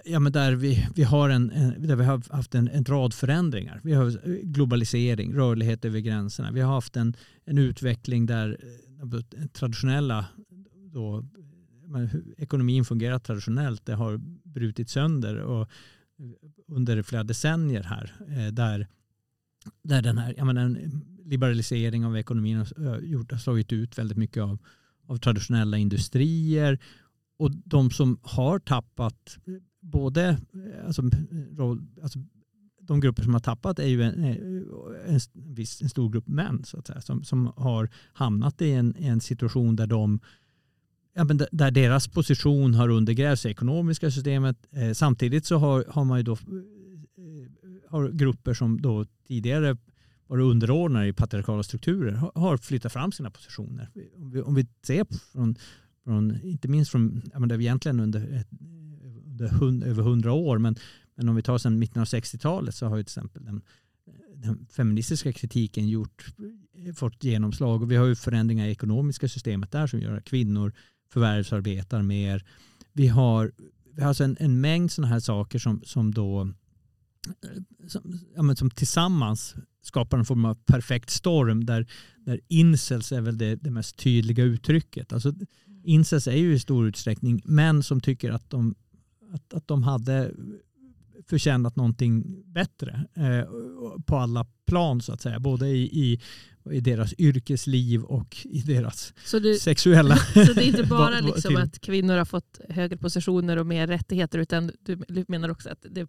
[0.05, 3.81] Ja, men där vi, vi har, en, där vi har haft en, en rad förändringar.
[3.85, 6.53] Vi har eh, globalisering, rörlighet över gränserna.
[6.53, 8.59] Vi har haft en, en utveckling där
[9.53, 10.27] traditionella
[10.93, 11.25] då,
[12.39, 15.69] ekonomin fungerar traditionellt, det har brutit sönder och
[16.67, 18.89] under flera decennier här eh, där,
[19.83, 23.99] där den här jag menar, en liberalisering av ekonomin har, eh, gjort, har slagit ut
[23.99, 24.59] väldigt mycket av,
[25.07, 26.79] av traditionella industrier.
[27.37, 29.39] Och de som har tappat
[29.81, 31.03] både eh, alltså,
[32.03, 32.19] alltså,
[32.81, 34.25] de grupper som har tappat är ju en,
[35.07, 38.97] en, viss, en stor grupp män så att säga, som, som har hamnat i en,
[38.97, 40.21] en situation där de
[41.15, 44.57] ja, men där deras position har undergrävts i ekonomiska systemet.
[44.71, 46.39] Eh, samtidigt så har, har man ju då eh,
[47.89, 49.77] har grupper som då tidigare
[50.27, 53.91] var underordnade i patriarkala strukturer har flyttat fram sina positioner.
[54.17, 55.57] Om vi, om vi ser från,
[56.05, 58.49] från, inte minst från, ja, men det är egentligen under, ett,
[59.27, 60.77] under hund, över hundra år, men,
[61.15, 63.63] men om vi tar sedan mitten av 60-talet så har ju till exempel den,
[64.35, 66.27] den feministiska kritiken gjort,
[66.97, 70.73] fått genomslag och vi har ju förändringar i ekonomiska systemet där som gör att kvinnor
[71.13, 72.45] förvärvsarbetar mer.
[72.93, 73.53] Vi har,
[73.95, 76.43] vi har alltså en, en mängd sådana här saker som, som då
[77.27, 81.87] eh, som, ja, som tillsammans skapar en form av perfekt storm där,
[82.17, 85.13] där incels är väl det, det mest tydliga uttrycket.
[85.13, 85.35] Alltså,
[85.85, 88.75] incels är ju i stor utsträckning män som tycker att de,
[89.33, 90.33] att, att de hade
[91.27, 93.49] förtjänat någonting bättre eh,
[94.07, 95.41] på alla plan så att säga.
[95.41, 96.21] Både i, i
[96.73, 100.17] i deras yrkesliv och i deras så du, sexuella...
[100.47, 104.39] Så det är inte bara liksom att kvinnor har fått högre positioner och mer rättigheter
[104.39, 104.73] utan
[105.09, 106.07] du menar också att det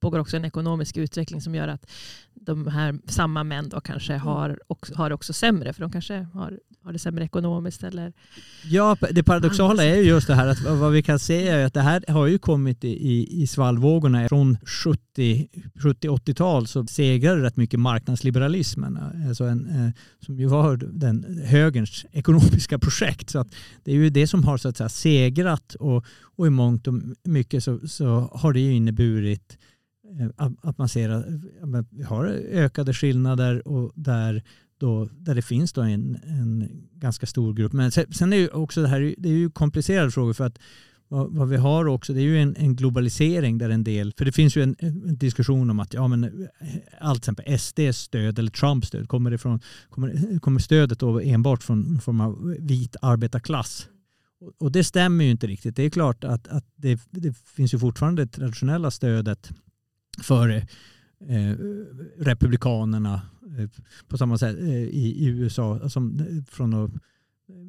[0.00, 1.90] pågår också en ekonomisk utveckling som gör att
[2.34, 4.26] de här samma män då kanske mm.
[4.26, 8.12] har, också, har också sämre för de kanske har, har det sämre ekonomiskt eller?
[8.64, 11.74] Ja, det paradoxala är ju just det här att vad vi kan se är att
[11.74, 14.28] det här har ju kommit i, i, svallvågorna.
[14.28, 18.98] Från 70-80-tal så segrade rätt mycket marknadsliberalismen
[19.28, 19.90] alltså en, eh,
[20.26, 23.30] som ju var den högerns ekonomiska projekt.
[23.30, 23.44] Så
[23.84, 26.04] det är ju det som har så att säga segrat och,
[26.36, 29.58] och i mångt och mycket så, så har det ju inneburit
[30.20, 31.24] Eh, att man ser att
[31.90, 34.42] vi har ökade skillnader och där,
[34.78, 37.72] då, där det finns då en, en ganska stor grupp.
[37.72, 40.58] Men sen är ju också det här det är ju komplicerade frågor för att
[41.08, 44.24] vad, vad vi har också, det är ju en, en, globalisering där en del, för
[44.24, 46.30] det finns ju en, en diskussion om att ja, men, eh,
[47.00, 49.60] allt exempel SDs stöd eller Trumps stöd, kommer, ifrån,
[49.90, 53.88] kommer, kommer stödet då enbart från en form av vit arbetarklass?
[54.60, 55.76] Och det stämmer ju inte riktigt.
[55.76, 59.50] Det är klart att, att det, det finns ju fortfarande det traditionella stödet
[60.22, 60.66] för
[61.26, 61.54] Eh,
[62.18, 63.22] republikanerna
[63.58, 63.68] eh,
[64.08, 67.00] på samma sätt eh, i, USA som, från,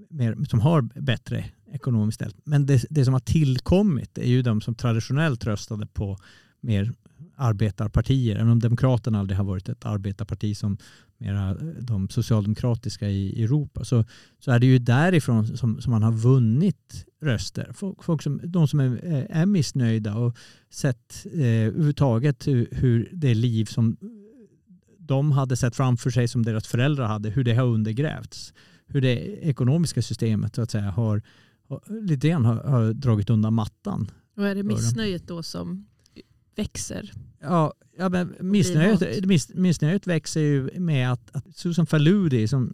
[0.10, 2.38] mer, som har bättre ekonomiskt ställt.
[2.44, 6.18] Men det, det som har tillkommit är ju de som traditionellt röstade på
[6.62, 6.94] mer
[7.36, 8.36] arbetarpartier.
[8.36, 10.78] Även om Demokraterna aldrig har varit ett arbetarparti som
[11.20, 14.06] mera de socialdemokratiska i Europa så,
[14.40, 17.72] så är det ju därifrån som, som man har vunnit röster.
[17.74, 20.38] Folk, folk som, de som är, är missnöjda och
[20.70, 23.98] sett eh, överhuvudtaget hur, hur det liv som
[24.98, 28.54] de hade sett framför sig som deras föräldrar hade, hur det har undergrävts.
[28.88, 31.22] Hur det ekonomiska systemet så att säga har,
[31.68, 34.12] har lite grann har, har dragit undan mattan.
[34.38, 35.86] Och är det missnöjet då som
[36.56, 37.12] växer?
[37.42, 42.74] Ja, ja men missnöjet, miss, missnöjet växer ju med att, att Susan Faludi som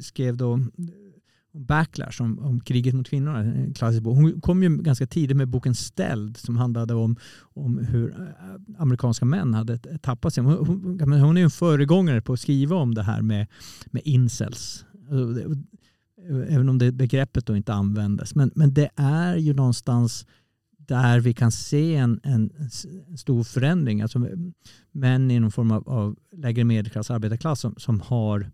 [0.00, 0.70] skrev då om
[1.52, 4.16] backlash, om, om kriget mot kvinnor, en klassisk bok.
[4.16, 8.26] Hon kom ju ganska tidigt med boken Ställd som handlade om, om hur äh,
[8.78, 10.44] amerikanska män hade tappat sig.
[10.44, 10.66] Hon,
[11.00, 13.46] hon, hon är ju en föregångare på att skriva om det här med,
[13.86, 14.84] med incels.
[15.10, 15.54] Alltså,
[16.48, 18.34] även om det begreppet då inte användes.
[18.34, 20.26] Men, men det är ju någonstans
[20.90, 22.50] där vi kan se en, en,
[23.16, 24.02] stor förändring.
[24.02, 24.28] Alltså
[24.92, 28.50] män i någon form av, av lägre medelklass, arbetarklass som, som har,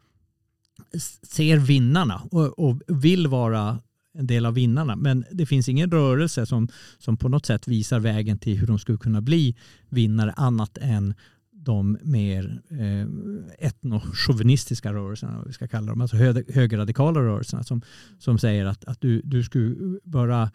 [1.22, 3.78] ser vinnarna och, och, vill vara
[4.14, 4.96] en del av vinnarna.
[4.96, 6.68] Men det finns ingen rörelse som,
[6.98, 9.56] som på något sätt visar vägen till hur de skulle kunna bli
[9.88, 11.14] vinnare annat än
[11.50, 17.82] de mer eh, etnochauvinistiska rörelserna, vi ska kalla dem, alltså högerradikala rörelserna som,
[18.18, 20.50] som säger att, att du, du skulle bara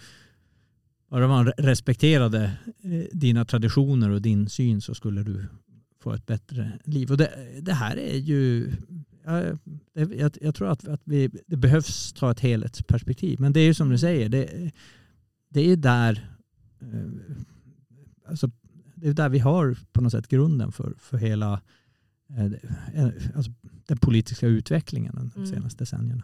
[1.11, 2.51] bara man respekterade
[2.83, 5.45] eh, dina traditioner och din syn så skulle du
[5.99, 7.11] få ett bättre liv.
[7.11, 8.71] Och det, det här är ju...
[9.93, 13.39] Jag, jag, tror att, att vi, det behövs ta ett helhetsperspektiv.
[13.39, 14.71] Men det är ju som du säger, det,
[15.49, 16.29] det är där
[16.81, 17.35] eh,
[18.27, 18.49] alltså,
[18.95, 21.61] det är där vi har på något sätt grunden för, för hela
[22.37, 23.51] eh, alltså,
[23.87, 25.47] den politiska utvecklingen de mm.
[25.47, 26.23] senaste decennierna.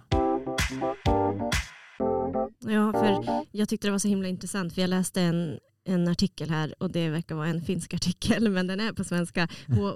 [2.60, 6.50] Ja, för jag tyckte det var så himla intressant för jag läste en, en artikel
[6.50, 9.48] här och det verkar vara en finsk artikel men den är på svenska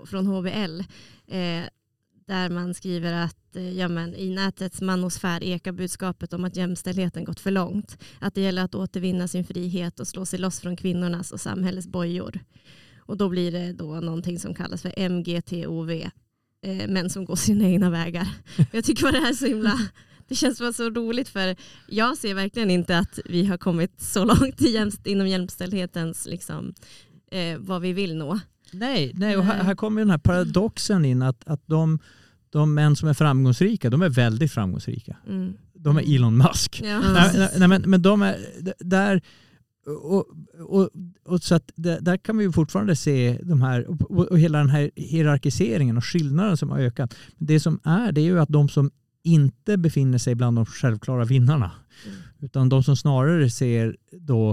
[0.05, 0.79] från HBL
[1.27, 1.65] eh,
[2.27, 7.23] där man skriver att eh, ja, men, i nätets manosfär ekar budskapet om att jämställdheten
[7.23, 7.97] gått för långt.
[8.19, 11.87] Att det gäller att återvinna sin frihet och slå sig loss från kvinnornas och samhällets
[11.87, 12.39] bojor.
[12.97, 17.65] Och då blir det då någonting som kallas för MGTOV, eh, män som går sina
[17.65, 18.27] egna vägar.
[18.71, 19.79] Jag tycker bara det här är så himla
[20.31, 21.55] det känns bara så roligt för
[21.87, 24.61] jag ser verkligen inte att vi har kommit så långt
[25.05, 26.73] inom jämställdhetens, liksom,
[27.31, 28.39] eh, vad vi vill nå.
[28.71, 31.99] Nej, nej och här, här kommer den här paradoxen in att, att de,
[32.49, 35.17] de män som är framgångsrika, de är väldigt framgångsrika.
[35.27, 35.53] Mm.
[35.73, 36.81] De är Elon Musk.
[36.83, 36.99] Ja.
[36.99, 38.37] Nej, nej, men, men de är
[38.79, 39.21] där
[39.85, 40.25] och,
[40.59, 40.89] och,
[41.25, 44.91] och, så att där kan vi fortfarande se de här och, och hela den här
[44.95, 47.15] hierarkiseringen och skillnaden som har ökat.
[47.37, 48.91] Det som är det är ju att de som
[49.23, 51.71] inte befinner sig bland de självklara vinnarna.
[52.05, 52.17] Mm.
[52.39, 54.49] Utan de som snarare ser då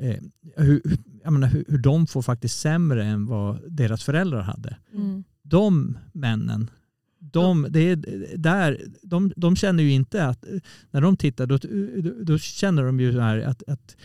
[0.00, 0.22] eh,
[0.56, 0.82] hur,
[1.30, 4.76] menar, hur, hur, de får faktiskt sämre än vad deras föräldrar hade.
[4.94, 5.24] Mm.
[5.42, 6.70] De männen,
[7.18, 7.96] de, det är
[8.36, 10.44] där, de, de känner ju inte att
[10.90, 11.58] när de tittar då,
[12.24, 13.96] då känner de ju så här att, att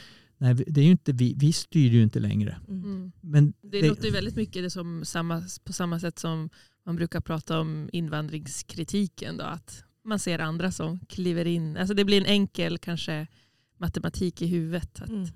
[0.44, 2.58] Nej, det är ju inte vi, vi styr ju inte längre.
[2.68, 3.12] Mm.
[3.22, 6.50] Men det, det låter ju väldigt mycket det som samma, på samma sätt som
[6.86, 9.38] man brukar prata om invandringskritiken.
[9.38, 11.78] Då, att man ser andra som kliver in.
[11.78, 13.28] Alltså det blir en enkel kanske
[13.78, 15.02] matematik i huvudet.
[15.02, 15.28] Att, mm.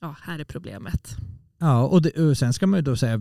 [0.00, 1.16] ja, här är problemet.
[1.62, 3.20] Ja, och, det, och, sen ska man ju då säga,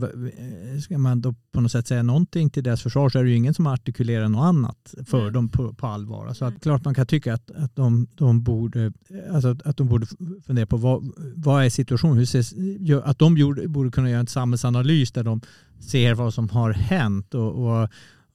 [0.81, 3.35] ska man då på något sätt säga någonting till deras försvar så är det ju
[3.35, 5.33] ingen som artikulerar något annat för mm.
[5.33, 6.23] dem på, på allvar.
[6.23, 8.93] Så alltså att, klart man kan tycka att, att, de, de borde,
[9.33, 10.07] alltså att de borde
[10.45, 12.53] fundera på vad, vad är situationen, hur ses,
[13.03, 15.41] att de borde, borde kunna göra en samhällsanalys där de
[15.79, 17.89] ser vad som har hänt och, och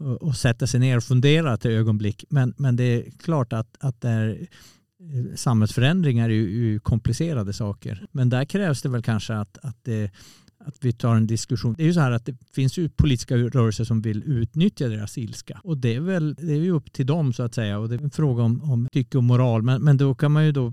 [0.04, 2.24] och sätta sig ner och fundera ett ögonblick.
[2.30, 8.06] Men, men det är klart att, att det eh, är, samhällsförändringar är ju, komplicerade saker.
[8.12, 10.10] Men där krävs det väl kanske att, att, det,
[10.58, 11.74] att vi tar en diskussion.
[11.74, 15.18] Det är ju så här att det finns ju politiska rörelser som vill utnyttja deras
[15.18, 15.60] ilska.
[15.64, 17.78] Och det är väl det är ju upp till dem så att säga.
[17.78, 19.62] Och det är en fråga om, om tycke och moral.
[19.62, 20.72] Men, men då kan man ju då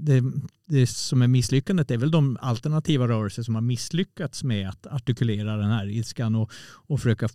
[0.00, 0.22] det,
[0.66, 5.56] det som är misslyckandet är väl de alternativa rörelser som har misslyckats med att artikulera
[5.56, 6.52] den här ilskan och,
[6.86, 7.28] och försöka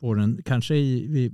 [0.00, 1.32] få den, kanske i, i,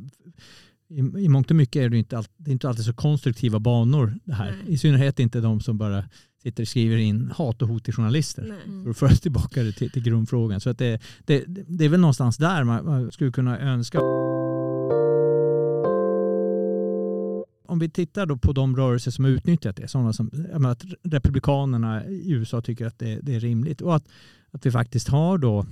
[0.89, 3.59] i, i mångt och mycket är det inte, all, det är inte alltid så konstruktiva
[3.61, 4.51] banor det här.
[4.65, 4.75] Nej.
[4.75, 6.05] I synnerhet inte de som bara
[6.43, 8.43] sitter och skriver in hat och hot till journalister.
[8.43, 8.85] Nej.
[8.85, 10.61] För att föra tillbaka det till, till grundfrågan.
[10.61, 14.01] Så att det, det, det är väl någonstans där man, man skulle kunna önska.
[17.67, 20.31] Om vi tittar då på de rörelser som har utnyttjat det, sådana som
[20.67, 24.09] att Republikanerna i USA tycker att det, det är rimligt och att,
[24.51, 25.67] att vi faktiskt har då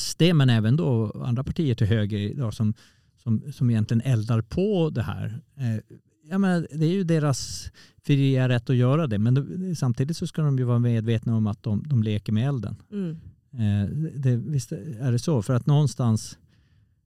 [0.00, 2.74] SD men även då andra partier till höger idag som,
[3.22, 5.40] som, som egentligen eldar på det här.
[5.56, 5.96] Eh,
[6.30, 7.70] jag menar, det är ju deras
[8.02, 11.46] fria rätt att göra det men det, samtidigt så ska de ju vara medvetna om
[11.46, 12.76] att de, de leker med elden.
[12.92, 13.20] Mm.
[13.52, 15.42] Eh, det, visst är det så.
[15.42, 16.38] För att någonstans,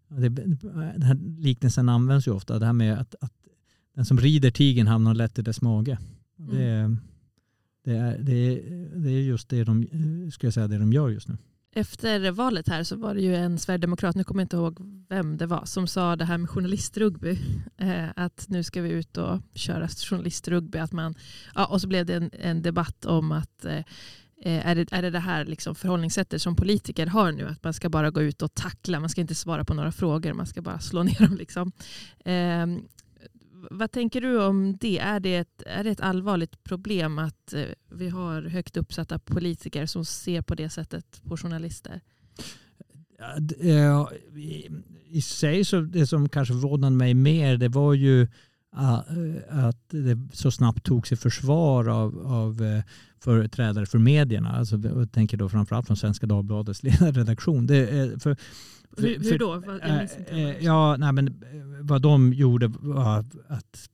[0.08, 3.32] det, den här liknelsen används ju ofta, det här med att, att
[3.94, 5.98] den som rider tigern hamnar lätt i dess mage.
[6.36, 6.96] Det,
[7.84, 9.86] det, är, det, är, det är just det de,
[10.32, 11.36] ska jag säga, det de gör just nu.
[11.74, 14.78] Efter valet här så var det ju en sverigedemokrat, nu kommer jag inte ihåg
[15.08, 17.38] vem det var, som sa det här med journalistrugby.
[17.80, 20.78] Eh, att nu ska vi ut och köra journalistrugby.
[20.78, 21.14] Att man,
[21.54, 23.76] ja, och så blev det en, en debatt om att eh,
[24.42, 27.46] eh, är det, är det det här liksom förhållningssättet som politiker har nu?
[27.48, 30.32] Att man ska bara gå ut och tackla, man ska inte svara på några frågor,
[30.32, 31.36] man ska bara slå ner dem.
[31.36, 31.72] Liksom.
[32.24, 32.66] Eh,
[33.70, 34.98] vad tänker du om det?
[34.98, 39.86] Är det ett, är det ett allvarligt problem att eh, vi har högt uppsatta politiker
[39.86, 42.00] som ser på det sättet på journalister?
[43.60, 44.08] Eh,
[45.10, 48.28] I, sig så det som kanske förvånade mig mer det var ju
[48.72, 52.82] ah, eh, att det så snabbt togs i försvar av, av
[53.20, 54.48] företrädare för medierna.
[54.48, 57.66] Alltså, jag tänker då framförallt från Svenska Dagbladets ledarredaktion.
[57.66, 58.36] Det, för-
[58.96, 59.62] hur, hur då?
[59.66, 60.32] Vad- Jag minns inte.
[60.32, 61.32] Eh, eh, Ja, nej, men eh,
[61.80, 63.88] vad de gjorde var att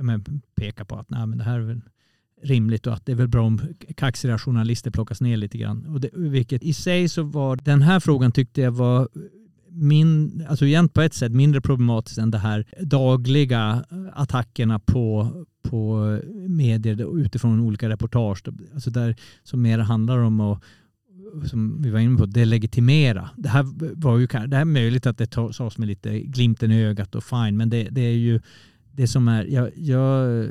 [0.00, 0.24] men,
[0.54, 1.80] peka på att nej, men det här är väl
[2.42, 3.60] rimligt och att det är väl bra om
[3.96, 5.86] kaxiga journalister plockas ner lite grann.
[5.86, 9.08] Och det, vilket i sig så var den här frågan tyckte jag var
[9.70, 16.04] min, alltså igen på ett sätt mindre problematiskt än det här dagliga attackerna på, på
[16.48, 18.42] medier utifrån olika reportage.
[18.74, 20.62] Alltså där som mer handlar om att
[21.44, 23.30] som vi var inne på, delegitimera.
[23.36, 23.64] Det här
[23.94, 27.24] var ju det här är möjligt att det sades med lite glimten i ögat och
[27.24, 28.40] fine, men det, det är ju
[28.92, 30.46] det som är, jag, jag,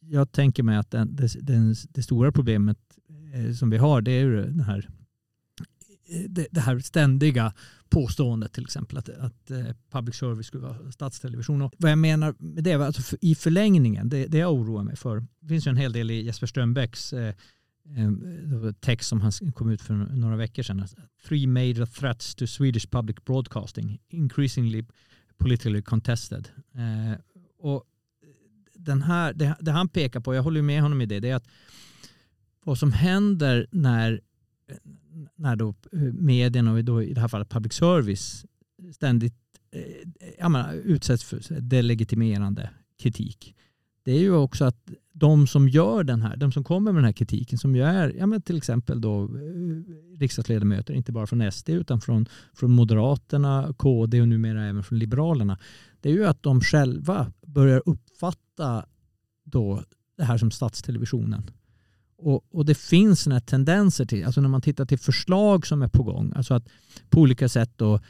[0.00, 2.78] jag tänker mig att den, det, den, det stora problemet
[3.34, 4.88] eh, som vi har det är ju den här,
[6.08, 7.52] eh, det, det här ständiga
[7.90, 11.62] påståendet till exempel att, att eh, public service skulle vara statstelevision.
[11.62, 14.96] Och vad jag menar med det, alltså för, i förlängningen, det, det jag oroar mig
[14.96, 17.34] för, det finns ju en hel del i Jesper Strömbäcks eh,
[17.88, 20.86] Ehm, text som han kom ut för några veckor sedan.
[21.28, 24.84] Three major threats to Swedish public broadcasting, increasingly
[25.38, 26.48] politically contested.
[26.74, 27.20] Eh,
[27.58, 27.84] och
[28.74, 31.34] den här, det, det han pekar på, jag håller med honom i det, det är
[31.34, 31.48] att
[32.64, 34.20] vad som händer när,
[35.36, 35.74] när då
[36.12, 38.46] medierna och då i det här fallet public service
[38.92, 39.34] ständigt
[40.38, 43.54] eh, menar, utsätts för delegitimerande kritik.
[44.04, 44.76] Det är ju också att
[45.12, 48.14] de som gör den här, de som kommer med den här kritiken som ju är
[48.18, 53.74] ja, men till exempel då eh, riksdagsledamöter, inte bara från SD utan från, från Moderaterna,
[53.76, 55.58] KD och numera även från Liberalerna.
[56.00, 58.86] Det är ju att de själva börjar uppfatta
[59.44, 59.82] då
[60.16, 61.50] det här som statstelevisionen.
[62.16, 65.82] Och, och det finns sådana här tendenser till, alltså när man tittar till förslag som
[65.82, 66.68] är på gång, alltså att
[67.10, 68.00] på olika sätt då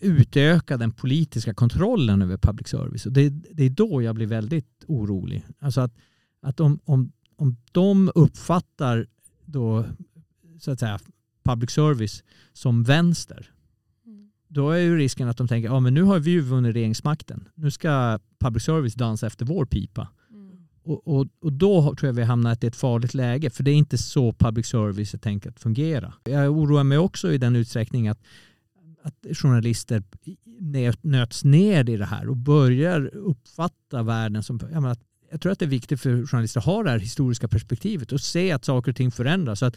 [0.00, 3.06] utöka den politiska kontrollen över public service.
[3.06, 5.46] Och det, det är då jag blir väldigt orolig.
[5.58, 5.92] Alltså att,
[6.42, 9.06] att om, om, om de uppfattar
[9.44, 9.84] då,
[10.60, 10.98] så att säga,
[11.44, 13.50] public service som vänster,
[14.48, 17.48] då är ju risken att de tänker ja men nu har vi ju vunnit regeringsmakten.
[17.54, 20.08] Nu ska public service dansa efter vår pipa.
[20.84, 23.74] Och, och, och då tror jag vi hamnar i ett farligt läge för det är
[23.74, 26.14] inte så public service är tänkt att fungera.
[26.24, 28.20] Jag oroar mig också i den utsträckning att,
[29.02, 30.02] att journalister
[31.02, 34.60] nöts ner i det här och börjar uppfatta världen som...
[34.72, 34.96] Jag, menar,
[35.30, 38.20] jag tror att det är viktigt för journalister att ha det här historiska perspektivet och
[38.20, 39.58] se att saker och ting förändras.
[39.58, 39.76] Så att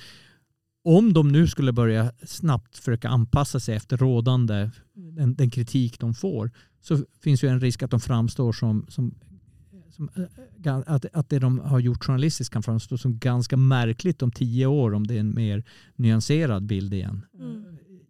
[0.83, 6.13] om de nu skulle börja snabbt försöka anpassa sig efter rådande, den, den kritik de
[6.13, 9.15] får, så finns ju en risk att de framstår som, som,
[9.91, 14.31] som eh, att, att det de har gjort journalistiskt kan framstå som ganska märkligt om
[14.31, 15.63] tio år om det är en mer
[15.95, 17.25] nyanserad bild igen.
[17.39, 17.64] Mm.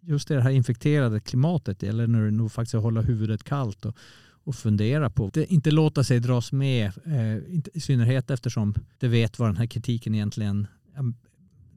[0.06, 3.96] Just det här infekterade klimatet, eller när du nog faktiskt hålla huvudet kallt och,
[4.44, 9.08] och fundera på, det, inte låta sig dras med, eh, inte, i synnerhet eftersom det
[9.08, 10.66] vet vad den här kritiken egentligen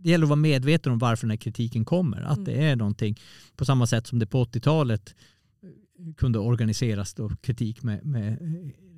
[0.02, 2.22] det gäller att vara medveten om varför den här kritiken kommer.
[2.22, 2.44] Att Mm.
[2.44, 3.20] det är någonting
[3.56, 5.16] på samma sätt som det på 80-talet
[6.18, 8.38] kunde organiseras då kritik med, med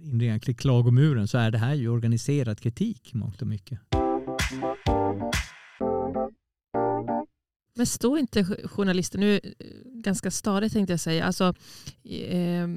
[0.02, 3.80] inringningar till klagomuren så är det här ju organiserad kritik i mångt och mycket.
[7.82, 9.40] Men står inte journalister, nu
[9.86, 11.54] ganska stadigt tänkte jag säga, alltså,
[12.04, 12.68] eh,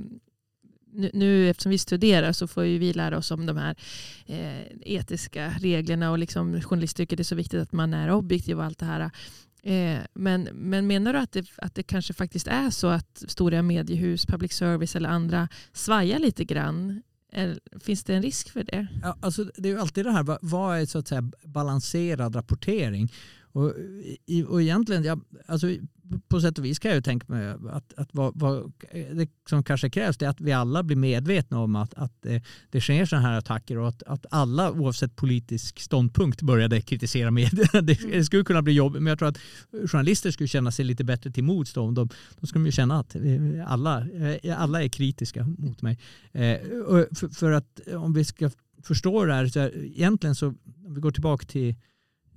[0.92, 3.76] nu, nu eftersom vi studerar så får ju vi lära oss om de här
[4.26, 8.78] eh, etiska reglerna och liksom journalistyrket är så viktigt att man är objektiv och allt
[8.78, 9.10] det här.
[9.62, 13.62] Eh, men, men menar du att det, att det kanske faktiskt är så att stora
[13.62, 17.02] mediehus, public service eller andra svajar lite grann?
[17.80, 18.86] Finns det en risk för det?
[19.02, 23.12] Ja, alltså, det är ju alltid det här, vad är så att säga balanserad rapportering?
[23.54, 23.72] Och,
[24.48, 25.66] och egentligen, ja, alltså,
[26.28, 29.62] på sätt och vis kan jag ju tänka mig att, att vad, vad, det som
[29.62, 33.28] kanske krävs är att vi alla blir medvetna om att, att det, det sker sådana
[33.28, 37.80] här attacker och att, att alla oavsett politisk ståndpunkt började kritisera medierna.
[37.82, 39.38] Det, det skulle kunna bli jobbigt men jag tror att
[39.90, 41.90] journalister skulle känna sig lite bättre till mods då.
[41.90, 42.08] De,
[42.40, 43.22] de skulle ju känna att eh,
[43.66, 44.06] alla,
[44.42, 45.98] eh, alla är kritiska mot mig.
[46.32, 46.58] Eh,
[47.14, 48.50] för, för, att om vi ska
[48.82, 50.46] förstå det här, så här, egentligen så
[50.86, 51.74] om vi går tillbaka till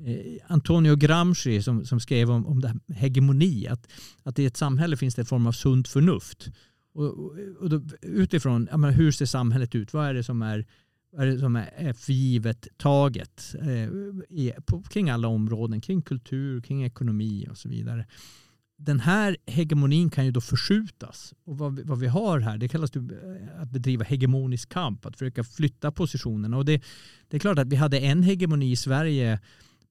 [0.05, 3.87] Eh, Antonio Gramsci som, som skrev om, om det här hegemoni, att,
[4.23, 6.49] att i ett samhälle finns det en form av sunt förnuft.
[6.93, 9.93] Och, och då, utifrån, menar, hur ser samhället ut?
[9.93, 10.65] Vad är det som är,
[11.11, 13.89] vad är, det som är, för förgivet taget eh,
[14.29, 18.05] i, på, kring alla områden, kring kultur, kring ekonomi och så vidare.
[18.79, 21.33] Den här hegemonin kan ju då förskjutas.
[21.45, 23.01] Och vad vi, vad vi har här, det kallas eh,
[23.61, 26.57] att bedriva hegemonisk kamp, att försöka flytta positionerna.
[26.57, 26.83] Och det,
[27.27, 29.39] det är klart att vi hade en hegemoni i Sverige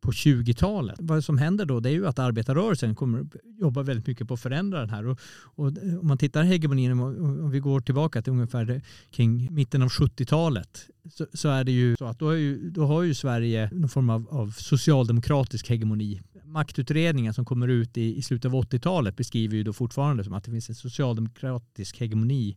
[0.06, 0.96] på 20-talet.
[0.98, 3.26] Vad som händer då det är ju att arbetarrörelsen kommer
[3.60, 5.06] jobba väldigt mycket på att förändra den här.
[5.06, 9.88] Och, och om man tittar hegemonin, om vi går tillbaka till ungefär kring mitten av
[9.88, 13.88] 70-talet så, så, är det ju så att då, ju, då har ju Sverige någon
[13.88, 16.22] form av, av, socialdemokratisk hegemoni.
[16.44, 20.44] Maktutredningen som kommer ut i, i slutet av 80-talet beskriver ju då fortfarande som att
[20.44, 22.56] det finns en socialdemokratisk hegemoni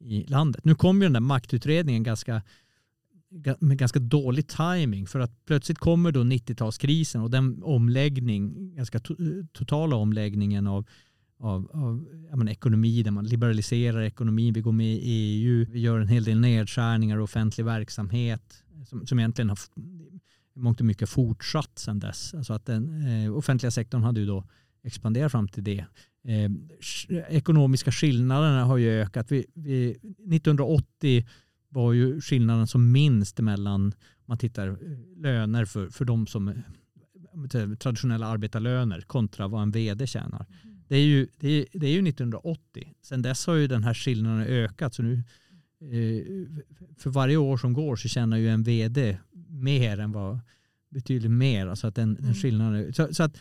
[0.00, 0.64] i landet.
[0.64, 2.42] Nu kom ju den där maktutredningen ganska
[3.58, 9.00] med ganska dålig timing för att plötsligt kommer då 90-talskrisen och den omläggning, ganska
[9.52, 10.86] totala omläggningen av,
[11.38, 12.06] av, av
[12.38, 16.24] menar, ekonomi där man liberaliserar ekonomin, vi går med i EU, vi gör en hel
[16.24, 19.58] del nedskärningar i offentlig verksamhet som, som egentligen har
[20.54, 22.34] mångt och mycket fortsatt sedan dess.
[22.34, 24.44] Alltså att den eh, offentliga sektorn hade ju då
[24.84, 25.84] expanderat fram till det.
[26.24, 26.50] Eh,
[27.28, 29.32] ekonomiska skillnaderna har ju ökat.
[29.32, 31.26] Vi, vi, 1980
[31.76, 33.94] var ju skillnaden som minst mellan,
[34.26, 34.76] man tittar eh,
[35.16, 40.46] löner för, för de som eh, traditionella arbetarlöner kontra vad en vd tjänar.
[40.64, 40.76] Mm.
[40.88, 42.94] Det är, ju, det, är, det är ju 1980.
[43.02, 44.94] Sen dess har ju den här skillnaden ökat.
[44.94, 45.14] Så nu,
[45.80, 46.24] eh,
[46.98, 49.18] för varje år som går så tjänar ju en vd
[49.48, 50.40] mer än vad,
[50.90, 51.66] betydligt mer.
[51.66, 52.34] Alltså att den, den mm.
[52.34, 53.36] skillnaden, så, så att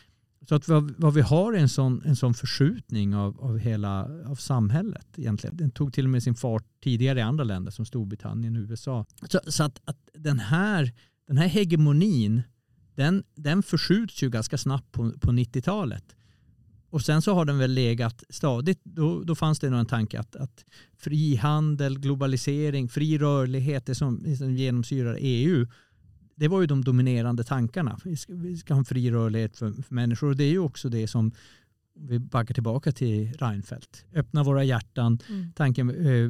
[0.50, 4.08] så att vad, vad, vi har är en sån, en sån förskjutning av, av hela
[4.26, 5.58] av samhället egentligen.
[5.58, 9.06] Den tog till och med sin fart tidigare i andra länder som Storbritannien och USA.
[9.30, 10.94] Så, så att, att, den, här,
[11.28, 12.42] den här hegemonin
[12.96, 16.16] den, den förskjuts ju ganska snabbt på, på 90-talet.
[16.90, 18.80] Och sen så har den väl legat stadigt.
[18.84, 20.66] Då, då fanns det nog en tanke att, att
[20.98, 25.68] frihandel, globalisering, fri rörlighet, det som, som genomsyrar EU
[26.36, 28.00] det var ju de dominerande tankarna.
[28.04, 30.60] Vi ska, vi ska ha en fri rörlighet för, för, människor och det är ju
[30.60, 31.32] också det som
[32.00, 34.06] vi backar tillbaka till Reinfeldt.
[34.14, 35.20] Öppna våra hjärtan.
[35.30, 35.52] Mm.
[35.56, 36.30] Tanken, eh,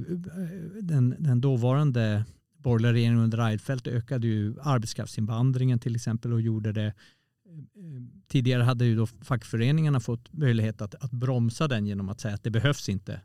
[0.82, 2.26] den, den dåvarande
[2.58, 6.94] borgerliga regeringen under Reinfeldt ökade ju arbetskraftsinvandringen till exempel och gjorde det eh,
[8.28, 12.44] Tidigare hade ju då fackföreningarna fått möjlighet att, att bromsa den genom att säga att
[12.44, 13.22] det behövs inte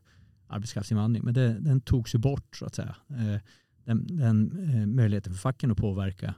[0.47, 1.23] arbetskraftsinvandring.
[1.23, 2.95] Men det, den togs ju bort så att säga.
[3.09, 3.41] Eh,
[3.85, 6.35] den, den möjligheten för facken att påverka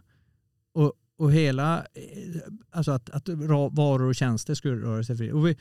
[0.74, 3.30] och, och hela, eh, alltså att, att
[3.72, 5.34] varor och tjänster skulle röra sig fritt.
[5.34, 5.58] Och vi,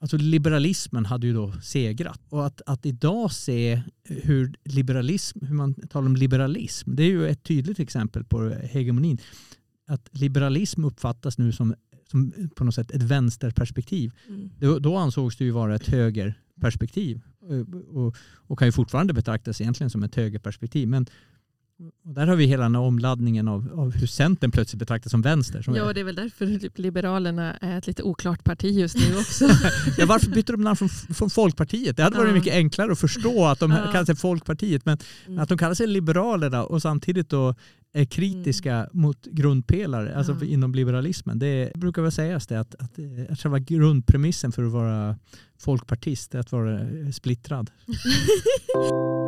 [0.00, 2.20] alltså liberalismen hade ju då segrat.
[2.28, 7.28] Och att, att idag se hur liberalism, hur man talar om liberalism, det är ju
[7.28, 9.18] ett tydligt exempel på hegemonin.
[9.86, 11.74] Att liberalism uppfattas nu som,
[12.10, 14.12] som på något sätt ett vänsterperspektiv.
[14.28, 14.50] Mm.
[14.58, 17.20] Då, då ansågs det ju vara ett högerperspektiv.
[17.40, 20.88] Och, och, och kan ju fortfarande betraktas egentligen som ett högerperspektiv.
[20.88, 21.06] Men
[22.04, 25.22] och där har vi hela den här omladdningen av, av hur Centern plötsligt betraktas som
[25.22, 25.62] vänster.
[25.62, 25.94] Som ja, är.
[25.94, 29.44] det är väl därför Liberalerna är ett lite oklart parti just nu också.
[29.98, 31.96] ja, varför bytte de namn från, från Folkpartiet?
[31.96, 32.34] Det hade varit ja.
[32.34, 33.92] mycket enklare att förstå att de ja.
[33.92, 35.38] kallar sig Folkpartiet, men mm.
[35.38, 37.54] att de kallar sig Liberalerna och samtidigt då
[37.92, 38.88] är kritiska mm.
[38.92, 40.46] mot grundpelare alltså ja.
[40.46, 41.38] inom liberalismen.
[41.38, 42.98] Det brukar väl sägas det att, att,
[43.30, 45.16] att själva grundpremissen för att vara
[45.58, 46.80] folkpartist är att vara
[47.12, 47.70] splittrad.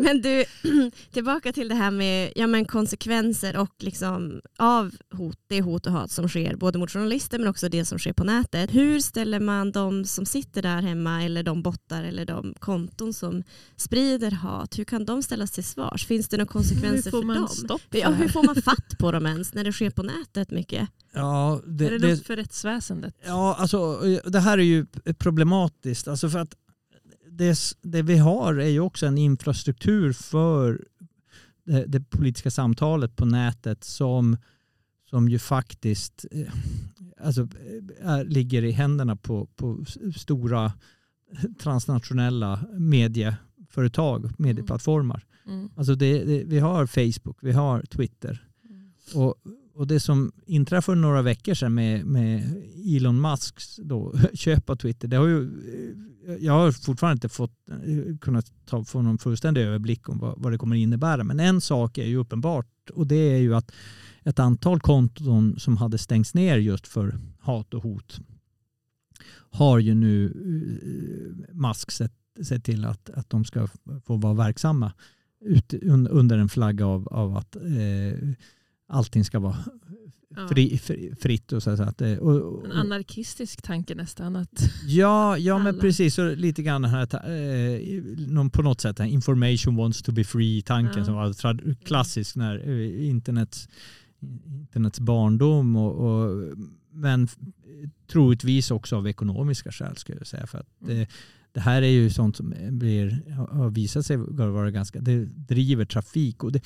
[0.00, 0.44] Men du,
[1.12, 5.92] tillbaka till det här med ja, men konsekvenser och liksom av hot, det hot och
[5.92, 8.74] hat som sker både mot journalister men också det som sker på nätet.
[8.74, 13.42] Hur ställer man de som sitter där hemma eller de bottar eller de konton som
[13.76, 16.06] sprider hat, hur kan de ställas till svars?
[16.06, 17.48] Finns det några konsekvenser för dem?
[17.48, 20.50] Stopp för ja, hur får man fatt på dem ens när det sker på nätet
[20.50, 20.88] mycket?
[21.12, 23.14] Ja, det, är det, det något för rättsväsendet?
[23.26, 24.86] Ja, alltså, det här är ju
[25.18, 26.08] problematiskt.
[26.08, 26.54] Alltså för att
[27.36, 30.84] det, det vi har är ju också en infrastruktur för
[31.64, 34.36] det, det politiska samtalet på nätet som,
[35.10, 36.52] som ju faktiskt eh,
[37.20, 39.84] alltså, eh, är, ligger i händerna på, på
[40.16, 40.72] stora
[41.58, 45.26] transnationella medieföretag, medieplattformar.
[45.46, 45.70] Mm.
[45.76, 48.48] Alltså det, det, vi har Facebook, vi har Twitter.
[48.70, 48.92] Mm.
[49.14, 49.34] Och,
[49.74, 52.62] och det som inträffade för några veckor sedan med, med
[52.96, 55.50] Elon Musks då, köp av Twitter, det har ju,
[56.40, 60.52] jag har fortfarande inte fått, eh, kunnat ta, få någon fullständig överblick om vad, vad
[60.52, 61.24] det kommer innebära.
[61.24, 63.72] Men en sak är ju uppenbart och det är ju att
[64.22, 68.20] ett antal konton som hade stängts ner just för hat och hot
[69.50, 72.12] har ju nu eh, Musk sett,
[72.42, 73.68] sett till att, att de ska
[74.04, 74.92] få vara verksamma
[75.40, 75.74] ut,
[76.10, 78.30] under en flagga av, av att eh,
[78.88, 79.56] allting ska vara
[80.48, 81.52] fri, fri, fritt.
[81.52, 84.36] Och så, att, och, och, en anarkistisk tanke nästan.
[84.36, 86.14] Att ja, ja men precis.
[86.14, 91.04] Så lite grann här, eh, på något sätt information wants to be free-tanken ja.
[91.04, 93.68] som var klassisk när eh, internets,
[94.46, 95.76] internets barndom.
[95.76, 96.54] Och, och,
[96.92, 97.28] men
[98.12, 100.46] troligtvis också av ekonomiska skäl skulle jag säga.
[100.46, 101.06] För att det, mm.
[101.52, 106.44] det här är ju sånt som blir, har visat sig vara ganska, det driver trafik.
[106.44, 106.60] Och det,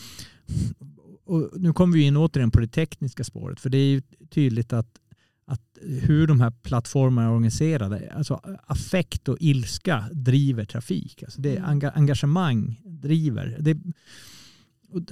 [1.28, 3.60] och nu kommer vi in återigen på det tekniska spåret.
[3.60, 4.98] För det är ju tydligt att,
[5.46, 11.22] att hur de här plattformarna är organiserade, alltså affekt och ilska driver trafik.
[11.22, 11.90] Alltså det mm.
[11.94, 13.56] engagemang driver.
[13.60, 13.76] Det,
[14.90, 15.02] och,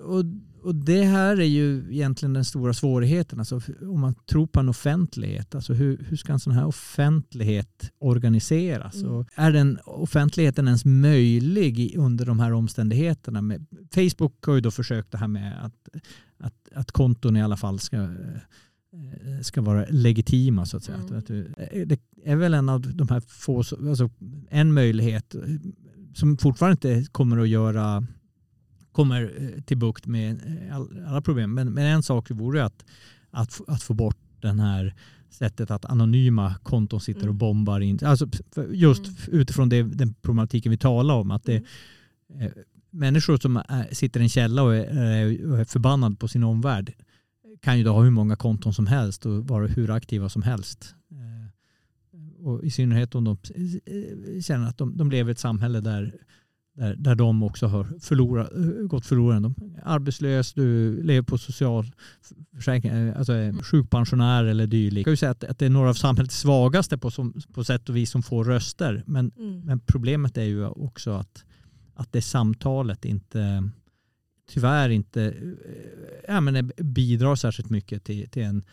[0.00, 0.24] och,
[0.62, 3.38] och, det här är ju egentligen den stora svårigheten.
[3.38, 7.92] Alltså om man tror på en offentlighet, alltså hur, hur ska en sån här offentlighet
[7.98, 8.94] organiseras?
[8.94, 9.12] Mm.
[9.12, 13.58] Och är den offentligheten ens möjlig under de här omständigheterna?
[13.94, 15.88] Facebook har ju då försökt det här med att,
[16.38, 20.98] att, att konton i alla fall ska eh, ska vara legitima så att säga.
[20.98, 21.52] Mm.
[21.86, 24.10] Det är väl en av de här få, alltså
[24.50, 25.34] en möjlighet
[26.14, 28.06] som fortfarande inte kommer att göra
[28.92, 30.76] kommer eh, till bukt med eh,
[31.08, 31.54] alla problem.
[31.54, 32.84] Men, men en sak vore att,
[33.30, 34.94] att, att få bort den här
[35.30, 37.38] sättet att anonyma konton sitter och mm.
[37.38, 37.98] bombar in.
[38.02, 38.28] Alltså
[38.70, 39.40] just mm.
[39.40, 41.30] utifrån det, den problematiken vi talar om.
[41.30, 41.56] Att det,
[42.34, 42.46] mm.
[42.46, 42.52] eh,
[42.90, 46.94] människor som är, sitter i en källa och är, är förbannade på sin omvärld
[47.60, 50.94] kan ju då ha hur många konton som helst och vara hur aktiva som helst.
[52.38, 53.38] Och I synnerhet om de
[54.42, 56.14] känner att de, de lever i ett samhälle där
[56.74, 58.50] där, där de också har förlorat,
[58.88, 59.54] gått förlorade.
[59.82, 63.62] Arbetslös, du lever på socialförsäkring, eh, alltså mm.
[63.62, 64.96] sjukpensionär eller dylikt.
[64.96, 67.64] Jag kan ju säga att, att det är några av samhällets svagaste på, som, på
[67.64, 69.02] sätt och vis som får röster.
[69.06, 69.60] Men, mm.
[69.60, 71.44] men problemet är ju också att,
[71.94, 73.70] att det samtalet inte
[74.50, 78.64] tyvärr inte eh, ja, men bidrar särskilt mycket till, till en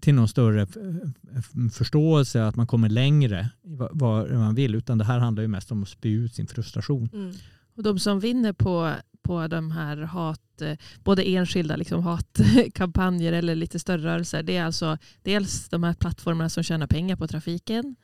[0.00, 0.66] till någon större
[1.72, 4.74] förståelse, att man kommer längre i vad man vill.
[4.74, 7.08] Utan det här handlar ju mest om att spy ut sin frustration.
[7.12, 7.32] Mm.
[7.76, 13.54] Och de som vinner på, på de här hat, eh, både enskilda liksom hatkampanjer eller
[13.54, 17.96] lite större rörelser, det är alltså dels de här plattformarna som tjänar pengar på trafiken,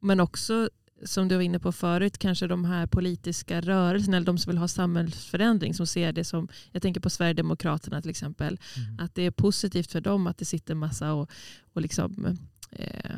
[0.00, 0.70] men också
[1.04, 4.58] som du var inne på förut, kanske de här politiska rörelserna eller de som vill
[4.58, 8.98] ha samhällsförändring som ser det som, jag tänker på Sverigedemokraterna till exempel, mm.
[9.00, 11.30] att det är positivt för dem att det sitter massa och,
[11.72, 12.38] och liksom,
[12.70, 13.16] eh,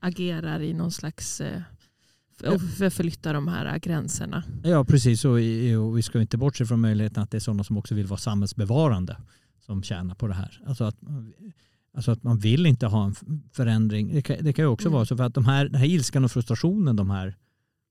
[0.00, 1.62] agerar i någon slags eh,
[2.46, 4.44] och förflytta de här gränserna.
[4.64, 5.24] Ja, precis.
[5.24, 5.30] Och,
[5.86, 8.18] och vi ska inte bortse från möjligheten att det är sådana som också vill vara
[8.18, 9.16] samhällsbevarande
[9.66, 10.62] som tjänar på det här.
[10.66, 10.96] Alltså att
[11.94, 13.14] Alltså att man vill inte ha en
[13.52, 14.14] förändring.
[14.14, 14.94] Det kan, det kan ju också mm.
[14.94, 17.36] vara så för att de här, den här ilskan och frustrationen de här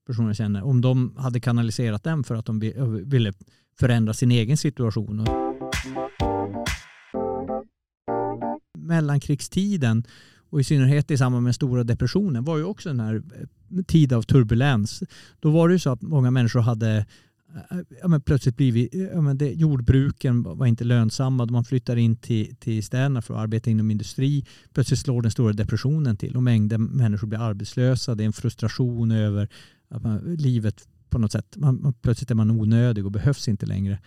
[0.07, 2.59] personerna känner, om de hade kanaliserat den för att de
[3.05, 3.33] ville
[3.79, 5.27] förändra sin egen situation.
[8.77, 10.03] Mellankrigstiden
[10.49, 14.13] och i synnerhet i samband med stora depressionen var ju också en här eh, tid
[14.13, 15.03] av turbulens.
[15.39, 17.05] Då var det ju så att många människor hade
[18.01, 21.45] ja, men plötsligt blivit, ja, men det, jordbruken var inte lönsamma.
[21.45, 24.45] Man flyttar in till, till städerna för att arbeta inom industri.
[24.73, 28.15] Plötsligt slår den stora depressionen till och mängder människor blir arbetslösa.
[28.15, 29.49] Det är en frustration över
[29.89, 31.57] att man, livet på något sätt.
[31.57, 33.99] Man, man, plötsligt är man onödig och behövs inte längre.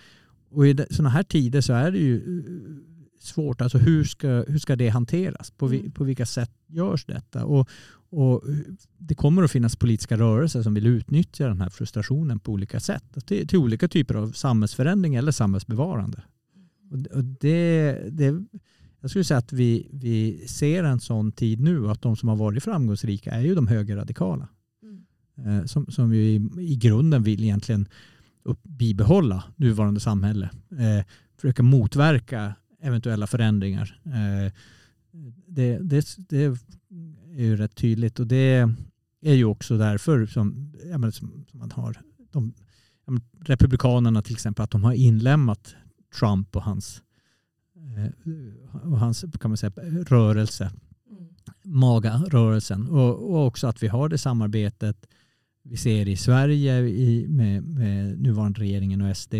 [0.51, 2.43] Och i sådana här tider så är det ju
[3.21, 3.61] svårt.
[3.61, 5.51] Alltså hur ska, hur ska det hanteras?
[5.51, 5.93] På, vi, mm.
[5.93, 7.45] på vilka sätt görs detta?
[7.45, 7.69] Och,
[8.17, 8.43] och
[8.99, 13.27] det kommer att finnas politiska rörelser som vill utnyttja den här frustrationen på olika sätt.
[13.27, 16.23] Till, till olika typer av samhällsförändring eller samhällsbevarande.
[17.13, 18.45] Och det, det,
[19.01, 22.37] jag skulle säga att vi, vi ser en sån tid nu att de som har
[22.37, 24.49] varit framgångsrika är ju de högerradikala.
[24.83, 25.59] Mm.
[25.59, 27.89] Eh, som, som ju i, i grunden vill egentligen
[28.43, 30.51] upp, bibehålla nuvarande samhälle.
[30.71, 31.07] Eh,
[31.37, 34.01] försöka motverka eventuella förändringar.
[34.05, 34.53] Eh,
[35.47, 36.59] det, det, det
[37.35, 38.69] är ju rätt tydligt och det
[39.23, 41.97] är ju också därför som, ja, men, som, som man har
[42.33, 42.55] de,
[43.05, 45.75] ja, men, Republikanerna till exempel, att de har inlämnat
[46.19, 47.03] Trump och hans,
[47.97, 49.73] eh, och hans kan man säga,
[50.07, 50.71] rörelse,
[51.11, 51.29] Mm.
[51.63, 52.89] MAGA-rörelsen.
[52.89, 55.07] Och, och också att vi har det samarbetet
[55.63, 59.35] vi ser i Sverige i, med, med nuvarande regeringen och SD.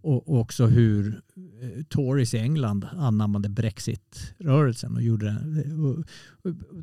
[0.00, 1.20] Och, också hur
[1.62, 4.96] eh, Tories i England anammade Brexit-rörelsen.
[4.96, 5.72] Och gjorde det.
[5.74, 6.04] Och,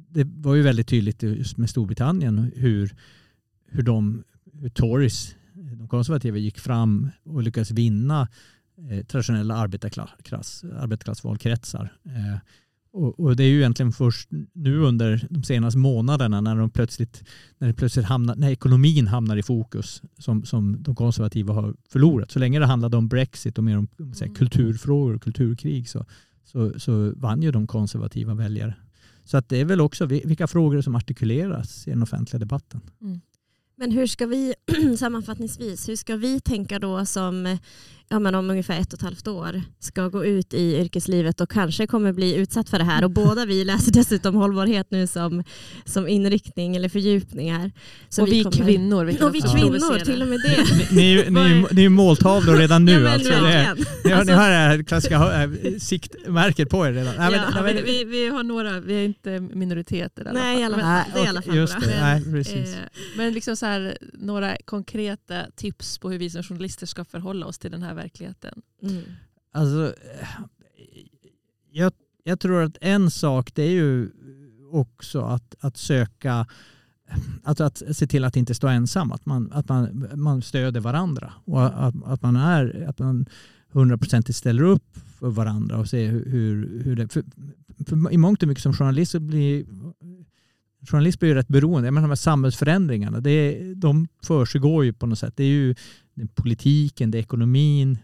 [0.10, 2.96] det var ju väldigt tydligt just med Storbritannien hur,
[3.68, 4.24] hur de
[4.62, 8.28] hur Tories, de konservativa, gick fram och lyckades vinna
[8.90, 11.94] eh, traditionella arbetarklass, arbetarklassvalkretsar.
[12.06, 12.38] Eh,
[12.96, 17.24] och, och, det är ju egentligen först nu under de senaste månaderna när, de plötsligt,
[17.58, 22.32] när, det plötsligt hamnar, när ekonomin hamnar i fokus som, som de konservativa har förlorat.
[22.32, 24.36] Så länge det handlade om Brexit och mer om, säga, Mm.
[24.36, 26.06] kulturfrågor och kulturkrig så,
[26.44, 28.76] så, så vann ju de konservativa väljare.
[29.24, 32.82] Så att det är väl också vi- vilka frågor som artikuleras i den offentliga debatten.
[33.78, 34.54] Men hur ska vi
[35.00, 37.58] sammanfattningsvis, hur ska vi tänka då som
[38.10, 41.50] ja, men om ungefär ett och ett halvt år ska gå ut i yrkeslivet och
[41.50, 45.44] kanske kommer bli utsatt för det här och båda vi läser dessutom hållbarhet nu som,
[45.86, 47.72] som inriktning eller fördjupningar.
[48.10, 49.04] Så och vi, kommer- kvinnor.
[49.22, 50.66] Och vi kvinnor, till och med det.
[50.96, 52.92] Ni, ni, ni, ni är måltavlor redan nu.
[53.02, 53.30] ja, alltså.
[53.30, 53.76] det, är- ni, har,
[54.06, 55.50] ni Alltså- har det här klassiska äh,
[55.80, 57.14] siktmärket på er redan.
[57.18, 60.60] Nej, men- ja, nej, men- vi, vi, har några, vi är inte minoriteter i Nej,
[60.60, 61.04] i alla fall.
[61.14, 62.00] det är i alla okej, fall just det.
[62.02, 62.74] Nej, precis.
[62.76, 62.80] Eh,
[63.18, 67.58] Men liksom så här, några konkreta tips på hur vi som journalister ska förhålla oss
[67.60, 68.62] till den här verkligheten.
[68.82, 69.02] Mm.
[69.52, 69.94] Alltså,
[71.72, 71.94] jag,
[72.24, 74.10] jag tror att en sak det är ju
[74.72, 76.48] också att, att söka
[77.44, 81.34] Alltså att se till att inte stå ensam, att man, att man, man stöder varandra
[81.46, 83.26] och att, att man är att man
[83.72, 87.14] hundraprocentigt ställer upp för varandra och ser hur, hur, hur det...
[87.14, 87.24] För,
[87.86, 89.66] för I mångt och mycket som journalist så blir
[90.86, 91.88] journalist blir ju rätt beroende.
[91.88, 95.34] Jag menar, de här samhällsförändringarna, det är, de försiggår ju på något sätt.
[95.38, 95.76] Det är ju
[96.14, 97.98] det är politiken, det är ekonomin,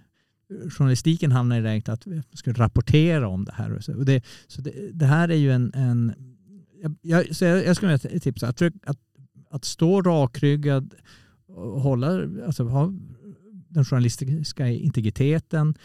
[0.69, 3.73] journalistiken hamnar i läget att vi ska rapportera om det här.
[3.73, 3.93] Och så.
[3.93, 5.73] Och det, så det, det här är ju en...
[5.73, 6.13] en
[7.01, 8.97] jag, så jag, jag skulle vilja tipsa att, att,
[9.49, 10.93] att stå rakryggad
[11.47, 12.93] och hålla, alltså ha
[13.69, 15.75] den journalistiska integriteten.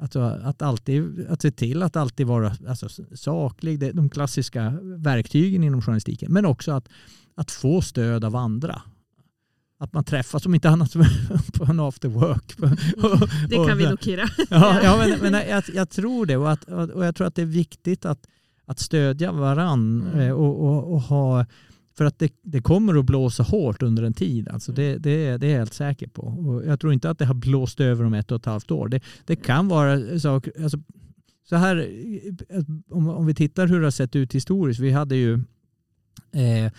[0.00, 5.64] Att, att, alltid, att se till att alltid vara alltså, saklig, det de klassiska verktygen
[5.64, 6.32] inom journalistiken.
[6.32, 6.88] Men också att,
[7.34, 8.82] att få stöd av andra.
[9.78, 10.92] Att man träffas, om inte annat
[11.52, 12.56] på en after work.
[13.48, 14.28] Det kan vi notera.
[14.50, 17.42] Ja, ja men, men jag, jag tror det och, att, och jag tror att det
[17.42, 18.26] är viktigt att,
[18.66, 20.20] att stödja varann Mm.
[20.20, 21.46] eh, och, och, och ha
[21.96, 24.48] för att det, det kommer att blåsa hårt under en tid.
[24.48, 26.22] Alltså det, det, det är jag helt säker på.
[26.22, 28.88] Och jag tror inte att det har blåst över om ett och ett halvt år.
[28.88, 30.52] Det, det kan vara saker...
[30.62, 30.78] Alltså,
[31.48, 31.88] så här,
[32.90, 34.80] om, om vi tittar hur det har sett ut historiskt.
[34.80, 35.34] Vi hade ju...
[36.32, 36.72] Eh,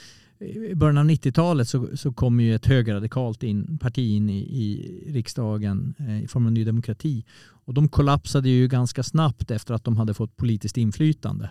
[0.70, 5.04] i början av 90-talet så, så kom ju ett högerradikalt in, parti in i, i
[5.14, 7.26] riksdagen eh, i form av Ny Demokrati.
[7.66, 11.50] Och de kollapsade ju ganska snabbt efter att de hade fått politiskt inflytande.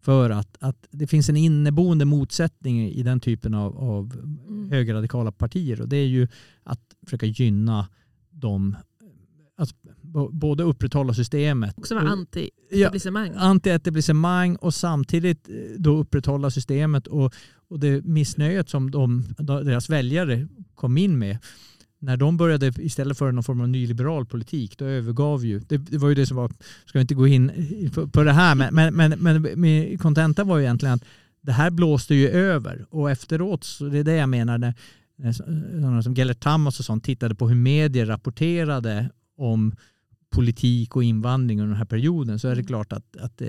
[0.00, 4.12] För att, att det finns en inneboende motsättning i den typen av, av
[4.48, 4.70] Mm.
[4.70, 5.80] högerradikala partier.
[5.80, 6.28] Och det är ju
[6.62, 7.88] att försöka gynna
[8.30, 8.76] dem.
[9.56, 9.70] Att
[10.30, 11.78] både upprätthålla systemet.
[11.78, 13.32] Och- anti-etablissemang.
[13.36, 17.34] anti-etablissemang och samtidigt eh, då upprätthålla systemet och,
[17.68, 21.38] och det missnöjet som de, deras väljare kom in med.
[22.00, 25.98] När de började istället för någon form av nyliberal politik, då övergav ju, det, det
[25.98, 26.52] var ju det som var,
[26.86, 27.50] ska inte gå in
[27.94, 31.04] på, på det här, men, men, men, men kontenta var ju egentligen att
[31.40, 36.02] det här blåste ju över och efteråt, så det är det jag menar, när, sådana
[36.02, 39.72] som Gellert Tamas och sånt tittade på hur medier rapporterade om
[40.30, 42.66] politik och invandring under den här perioden så är det Mm.
[42.66, 43.42] klart att, att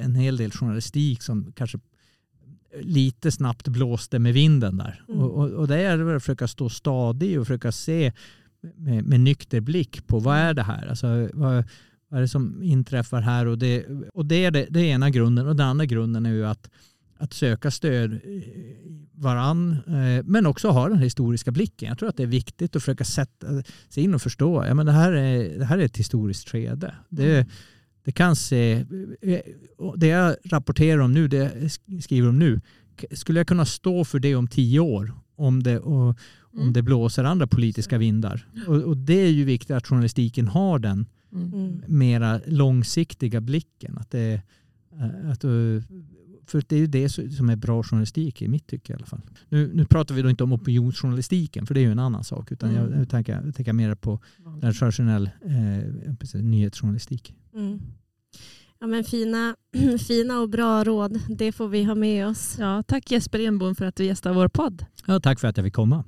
[0.00, 1.78] en hel del journalistik som kanske
[2.80, 5.04] lite snabbt blåste med vinden där.
[5.08, 5.20] Mm.
[5.20, 8.12] Och, och, och det är att försöka stå stadig och försöka se
[8.76, 10.86] med, med nykter blick på vad är det här?
[10.86, 11.64] Alltså, vad,
[12.08, 13.46] vad är det som inträffar här?
[13.46, 15.46] Och det, och det är det, ena grunden.
[15.46, 16.70] Och den andra grunden är ju att,
[17.18, 18.20] att söka stöd
[19.12, 21.88] varann, eh, men också ha den historiska blicken.
[21.88, 23.46] Jag tror att det är viktigt att försöka sätta
[23.88, 24.64] sig in och förstå.
[24.66, 26.94] Ja, men det, här är, det här är ett historiskt skede.
[27.08, 27.46] Det,
[28.08, 28.84] det kan se,
[29.96, 31.52] det jag rapporterar om nu, det
[31.86, 32.60] jag skriver om nu,
[33.12, 36.14] skulle jag kunna stå för det om tio år om det, och, om
[36.60, 36.72] Mm.
[36.72, 38.46] det blåser andra politiska vindar.
[38.66, 41.52] Och, och det är ju viktigt att journalistiken har den Mm.
[41.54, 41.82] Mm.
[41.86, 43.98] mera långsiktiga blicken.
[43.98, 44.42] Att det,
[44.92, 45.50] eh, att, eh,
[46.50, 49.20] för det är ju det som är bra journalistik i mitt tycke i alla fall.
[49.48, 52.52] Nu, nu pratar vi då inte om opinionsjournalistiken för det är ju en annan sak
[52.52, 52.98] utan jag, Mm.
[52.98, 54.20] jag, tänker, jag tänker mer på
[54.60, 57.34] den traditionell eh, precis, nyhetsjournalistik.
[57.54, 57.80] Mm.
[58.80, 59.56] Ja, men fina,
[60.08, 62.56] fina och bra råd, det får vi ha med oss.
[62.58, 64.84] Ja, tack Jesper Enbom för att du gästade vår podd.
[65.06, 66.04] Ja, tack för att jag fick komma.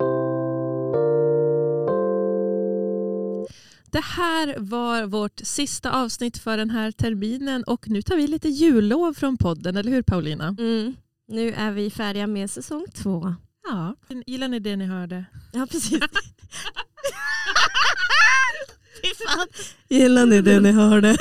[3.92, 8.48] Det här var vårt sista avsnitt för den här terminen och nu tar vi lite
[8.48, 10.56] jullov från podden, eller hur Paulina?
[10.58, 10.96] Mm.
[11.28, 13.34] Nu är vi färdiga med säsong två.
[13.68, 13.94] Ja,
[14.26, 15.24] gillar ni det ni hörde?
[15.52, 16.00] Ja, precis.
[19.88, 21.16] Gillar ni det ni hörde?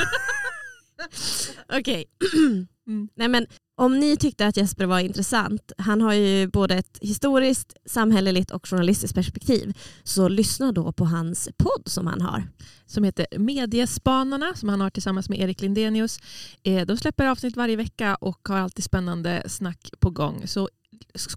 [1.74, 2.06] Okej.
[2.90, 3.10] Mm.
[3.16, 3.46] Nej, men
[3.78, 8.70] om ni tyckte att Jesper var intressant, han har ju både ett historiskt, samhälleligt och
[8.70, 12.48] journalistiskt perspektiv, så lyssna då på hans podd som han har.
[12.86, 16.20] Som heter Mediespanarna som han har tillsammans med Erik Lindenius.
[16.64, 20.48] Eh, De släpper avsnitt varje vecka och har alltid spännande snack på gång.
[20.48, 20.70] Så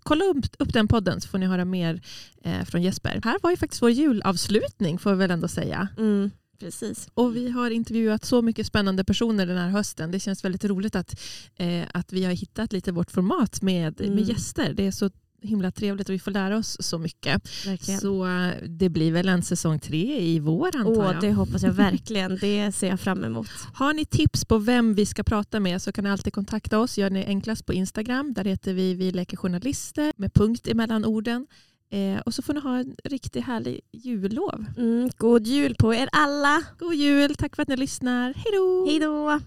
[0.02, 2.02] kolla upp, den podden så får ni höra mer
[2.44, 3.20] eh, från Jesper.
[3.24, 5.88] Här var ju faktiskt vår julavslutning får vi väl ändå säga.
[5.98, 6.30] Mm,
[6.62, 7.08] precis.
[7.14, 10.10] Och vi har intervjuat så mycket spännande personer den här hösten.
[10.10, 11.20] Det känns väldigt roligt att,
[11.56, 14.14] eh, att vi har hittat lite vårt format med, Mm.
[14.14, 14.72] med gäster.
[14.74, 15.10] Det är så
[15.44, 17.66] himla trevligt och vi får lära oss så mycket.
[17.66, 18.00] Verkligen.
[18.00, 21.20] Så eh, det blir väl en säsong tre i vår antar Åh, jag.
[21.20, 22.38] det hoppas jag verkligen.
[22.40, 23.48] Det ser jag fram emot.
[23.74, 26.98] Har ni tips på vem vi ska prata med så kan ni alltid kontakta oss.
[26.98, 28.32] Gör ni enklast på Instagram.
[28.34, 31.46] Där heter vi Vi leker journalister med punkt emellan orden.
[31.92, 34.64] Eh, och så får ni ha en riktigt härlig jullov.
[34.76, 36.62] Mm, god jul på er alla.
[36.78, 38.34] God jul, tack för att ni lyssnar.
[38.34, 38.86] Hej då!
[38.86, 39.40] Hej då!